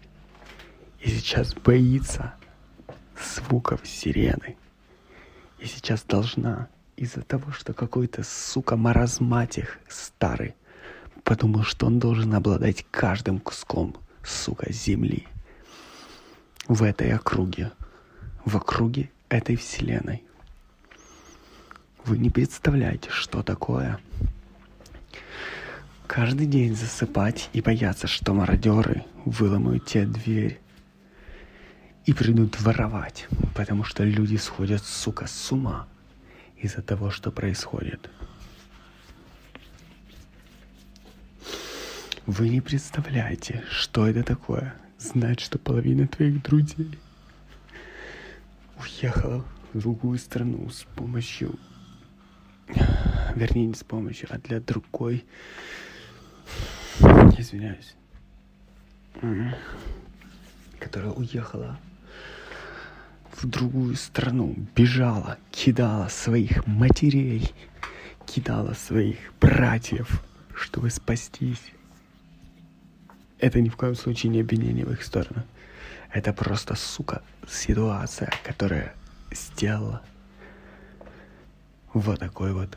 и 1.01 1.11
сейчас 1.11 1.53
боится 1.53 2.32
звуков 3.22 3.86
сирены, 3.86 4.57
и 5.59 5.66
сейчас 5.66 6.03
должна 6.05 6.68
из-за 6.99 7.23
того, 7.23 7.53
что 7.53 7.73
какой-то, 7.73 8.25
сука, 8.25 8.77
маразматих 8.77 9.79
старый 9.89 10.57
подумал, 11.23 11.63
что 11.63 11.87
он 11.87 12.01
должен 12.01 12.35
обладать 12.35 12.85
каждым 12.91 13.39
куском, 13.39 13.95
сука, 14.25 14.73
земли 14.73 15.27
в 16.67 16.83
этой 16.83 17.15
округе, 17.15 17.71
в 18.45 18.57
округе 18.57 19.11
этой 19.29 19.55
вселенной. 19.55 20.25
Вы 22.05 22.19
не 22.19 22.31
представляете, 22.31 23.11
что 23.11 23.45
такое 23.45 24.01
каждый 26.09 26.47
день 26.47 26.75
засыпать 26.75 27.49
и 27.53 27.61
бояться, 27.61 28.09
что 28.09 28.35
мародеры 28.35 29.05
выломают 29.25 29.87
тебе 29.87 30.07
дверь 30.07 30.61
и 32.07 32.13
придут 32.13 32.61
воровать, 32.61 33.29
потому 33.55 33.85
что 33.85 34.03
люди 34.03 34.37
сходят, 34.37 34.83
сука, 34.83 35.29
с 35.29 35.53
ума 35.53 35.87
из-за 36.61 36.83
того, 36.83 37.11
что 37.11 37.31
происходит. 37.31 38.11
Вы 42.27 42.51
не 42.51 42.61
представляете, 42.61 43.65
что 43.71 44.07
это 44.07 44.23
такое. 44.23 44.75
Знать, 44.99 45.41
что 45.41 45.59
половина 45.59 46.07
твоих 46.09 46.43
друзей 46.43 46.99
уехала 48.79 49.45
в 49.73 49.79
другую 49.79 50.19
страну 50.19 50.69
с 50.69 50.85
помощью, 50.97 51.59
вернее, 53.35 53.67
не 53.67 53.75
с 53.75 53.85
помощью, 53.85 54.29
а 54.31 54.39
для 54.39 54.61
другой, 54.61 55.25
извиняюсь, 57.39 57.95
которая 60.79 61.13
уехала 61.13 61.79
в 63.43 63.47
другую 63.47 63.95
страну, 63.95 64.57
бежала, 64.74 65.39
кидала 65.51 66.09
своих 66.09 66.66
матерей, 66.66 67.53
кидала 68.26 68.74
своих 68.74 69.18
братьев, 69.41 70.22
чтобы 70.55 70.91
спастись. 70.91 71.72
Это 73.39 73.61
ни 73.61 73.68
в 73.68 73.76
коем 73.76 73.95
случае 73.95 74.32
не 74.32 74.41
обвинение 74.41 74.84
в 74.84 74.93
их 74.93 75.03
сторону. 75.05 75.45
Это 76.12 76.32
просто, 76.32 76.74
сука, 76.74 77.22
ситуация, 77.47 78.32
которая 78.43 78.95
сделала 79.30 80.03
вот 81.93 82.18
такой 82.18 82.53
вот 82.53 82.76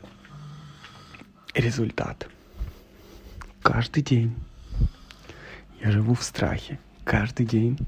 результат. 1.54 2.28
Каждый 3.62 4.02
день 4.02 4.34
я 5.82 5.90
живу 5.90 6.14
в 6.14 6.22
страхе. 6.22 6.78
Каждый 7.04 7.46
день 7.46 7.78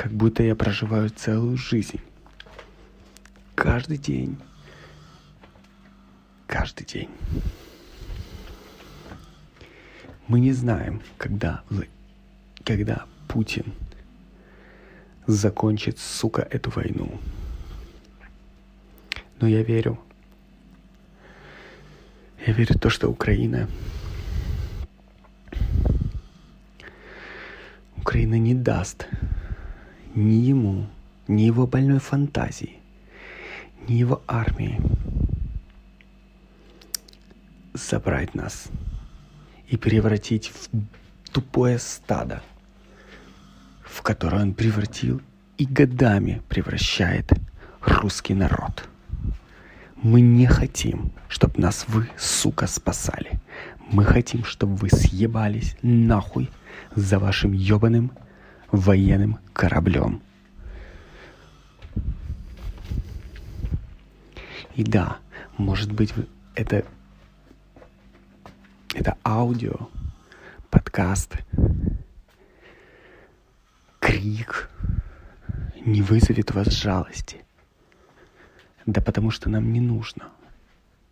как 0.00 0.12
будто 0.12 0.42
я 0.42 0.56
проживаю 0.56 1.10
целую 1.10 1.58
жизнь. 1.58 2.00
Каждый 3.54 3.98
день. 3.98 4.38
Каждый 6.46 6.86
день. 6.86 7.10
Мы 10.26 10.40
не 10.40 10.52
знаем, 10.52 11.02
когда, 11.18 11.62
когда 12.64 13.04
Путин 13.28 13.74
закончит, 15.26 15.98
сука, 15.98 16.48
эту 16.50 16.70
войну. 16.70 17.20
Но 19.38 19.48
я 19.48 19.62
верю. 19.62 20.00
Я 22.46 22.54
верю 22.54 22.74
в 22.74 22.78
то, 22.78 22.88
что 22.88 23.10
Украина 23.10 23.68
Украина 27.98 28.38
не 28.38 28.54
даст 28.54 29.06
ни 30.14 30.34
ему, 30.34 30.86
ни 31.28 31.42
его 31.42 31.66
больной 31.66 32.00
фантазии, 32.00 32.78
ни 33.88 33.94
его 33.94 34.22
армии 34.26 34.80
забрать 37.74 38.34
нас 38.34 38.68
и 39.68 39.76
превратить 39.76 40.48
в 40.48 40.68
тупое 41.32 41.78
стадо, 41.78 42.42
в 43.84 44.02
которое 44.02 44.42
он 44.42 44.54
превратил 44.54 45.20
и 45.58 45.64
годами 45.64 46.42
превращает 46.48 47.30
русский 47.80 48.34
народ. 48.34 48.88
Мы 50.02 50.20
не 50.20 50.46
хотим, 50.46 51.12
чтобы 51.28 51.60
нас 51.60 51.84
вы, 51.86 52.08
сука, 52.16 52.66
спасали. 52.66 53.38
Мы 53.90 54.04
хотим, 54.04 54.44
чтобы 54.44 54.76
вы 54.76 54.88
съебались 54.88 55.76
нахуй 55.82 56.48
за 56.94 57.18
вашим 57.18 57.52
ебаным 57.52 58.10
военным 58.72 59.38
кораблем. 59.52 60.22
И 64.74 64.84
да, 64.84 65.18
может 65.58 65.92
быть, 65.92 66.14
это, 66.54 66.84
это 68.94 69.16
аудио, 69.24 69.88
подкаст, 70.70 71.36
крик 73.98 74.70
не 75.84 76.02
вызовет 76.02 76.52
вас 76.52 76.68
жалости. 76.68 77.44
Да 78.86 79.00
потому 79.00 79.30
что 79.30 79.50
нам 79.50 79.72
не 79.72 79.80
нужно, 79.80 80.28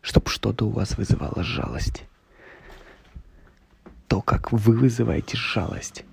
чтобы 0.01 0.31
что-то 0.31 0.67
у 0.67 0.71
вас 0.71 0.97
вызывало 0.97 1.43
жалость. 1.43 2.05
То, 4.07 4.23
как 4.23 4.53
вы 4.53 4.73
вызываете 4.73 5.37
жалость, 5.37 6.05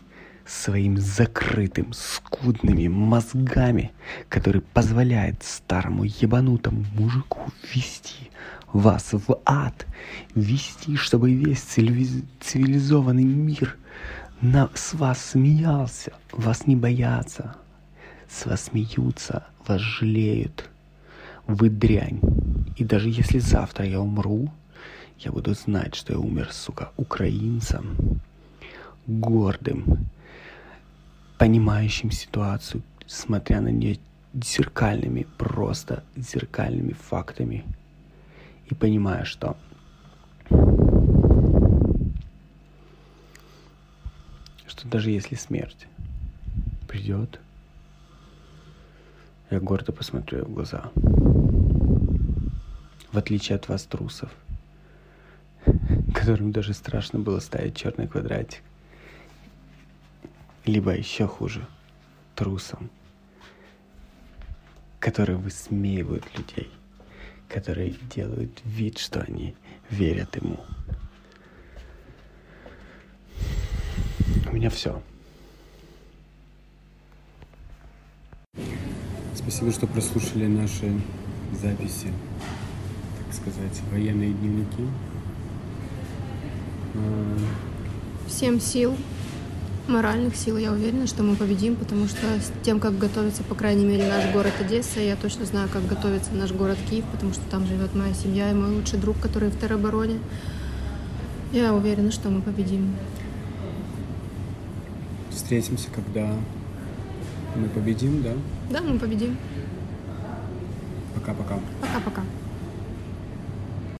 своим 0.46 0.98
закрытым, 0.98 1.93
скудными 1.93 2.88
мозгами, 2.88 3.91
который 4.30 4.62
позволяет 4.62 5.43
старому 5.43 6.04
ебанутому 6.04 6.86
мужику 6.93 7.52
вести 7.74 8.30
вас 8.76 9.14
в 9.14 9.39
ад, 9.46 9.86
вести, 10.36 10.98
чтобы 10.98 11.34
весь 11.34 11.62
цивилизованный 11.62 13.24
мир 13.24 13.78
на, 14.41 14.70
с 14.74 14.93
вас 14.93 15.32
смеялся, 15.32 16.12
вас 16.32 16.68
не 16.68 16.76
боятся, 16.76 17.56
с 18.30 18.46
вас 18.46 18.66
смеются, 18.66 19.46
вас 19.66 19.80
жалеют. 19.80 20.70
Вы 21.48 21.70
дрянь. 21.70 22.20
И 22.76 22.84
даже 22.84 23.10
если 23.10 23.39
завтра 23.39 23.86
я 23.86 24.02
умру, 24.02 24.52
я 25.20 25.32
буду 25.32 25.54
знать, 25.54 25.96
что 25.96 26.14
я 26.14 26.20
умер, 26.20 26.50
сука, 26.52 26.91
украинцем, 26.98 28.20
гордым, 29.08 30.10
понимающим 31.38 32.11
ситуацию, 32.11 32.81
смотря 33.05 33.61
на 33.61 33.69
нее 33.69 33.99
зеркальными, 34.33 35.27
просто 35.38 36.03
зеркальными 36.15 36.93
фактами. 36.93 37.65
И 38.65 38.73
понимая, 38.73 39.25
что 39.25 39.57
что 44.67 44.88
даже 44.88 45.11
если 45.11 45.36
смерть 45.36 45.88
придет, 46.88 47.39
я 49.51 49.59
гордо 49.59 49.91
посмотрю 49.91 50.45
в 50.45 50.53
глаза. 50.53 50.91
В 53.11 53.17
отличие 53.17 53.55
от 53.55 53.69
вас, 53.69 53.83
трусов, 53.83 54.31
которым 56.13 56.51
даже 56.51 56.73
страшно 56.73 57.19
было 57.19 57.39
ставить 57.39 57.77
черный 57.77 58.07
квадратик 58.07 58.61
либо 60.66 60.95
еще 60.95 61.28
хуже, 61.28 61.66
трусом, 62.36 62.89
которые 64.99 65.38
высмеивают 65.38 66.26
людей, 66.38 66.70
которые 67.47 67.95
делают 68.13 68.61
вид, 68.66 68.97
что 68.97 69.22
они 69.22 69.55
верят 69.89 70.36
ему. 70.36 70.59
У 74.49 74.55
меня 74.55 74.70
все. 74.70 75.01
Спасибо, 79.34 79.72
что 79.72 79.86
прослушали 79.86 80.47
наши 80.47 80.99
записи, 81.61 82.11
так 83.20 83.34
сказать, 83.34 83.82
военные 83.91 84.32
дневники. 84.32 84.88
Всем 88.28 88.59
сил, 88.59 88.97
моральных 89.88 90.36
сил. 90.36 90.57
Я 90.57 90.71
уверена, 90.71 91.07
что 91.07 91.23
мы 91.23 91.36
победим, 91.36 91.75
потому 91.75 92.07
что 92.07 92.25
с 92.39 92.51
тем, 92.63 92.79
как 92.79 92.97
готовится, 92.97 93.43
по 93.43 93.55
крайней 93.55 93.86
мере, 93.86 94.07
наш 94.07 94.31
город 94.31 94.53
Одесса, 94.59 94.99
я 94.99 95.15
точно 95.15 95.45
знаю, 95.45 95.69
как 95.71 95.86
готовится 95.88 96.31
наш 96.33 96.51
город 96.51 96.77
Киев, 96.89 97.05
потому 97.11 97.33
что 97.33 97.41
там 97.49 97.65
живет 97.65 97.93
моя 97.95 98.13
семья 98.13 98.51
и 98.51 98.53
мой 98.53 98.71
лучший 98.71 98.99
друг, 98.99 99.19
который 99.19 99.49
в 99.49 99.59
теробороне. 99.59 100.19
Я 101.51 101.73
уверена, 101.73 102.11
что 102.11 102.29
мы 102.29 102.41
победим. 102.41 102.95
Встретимся, 105.29 105.89
когда 105.93 106.33
мы 107.55 107.69
победим, 107.69 108.23
да? 108.23 108.33
Да, 108.69 108.81
мы 108.81 108.97
победим. 108.99 109.38
Пока-пока. 111.13 111.59
Пока-пока. 111.81 112.21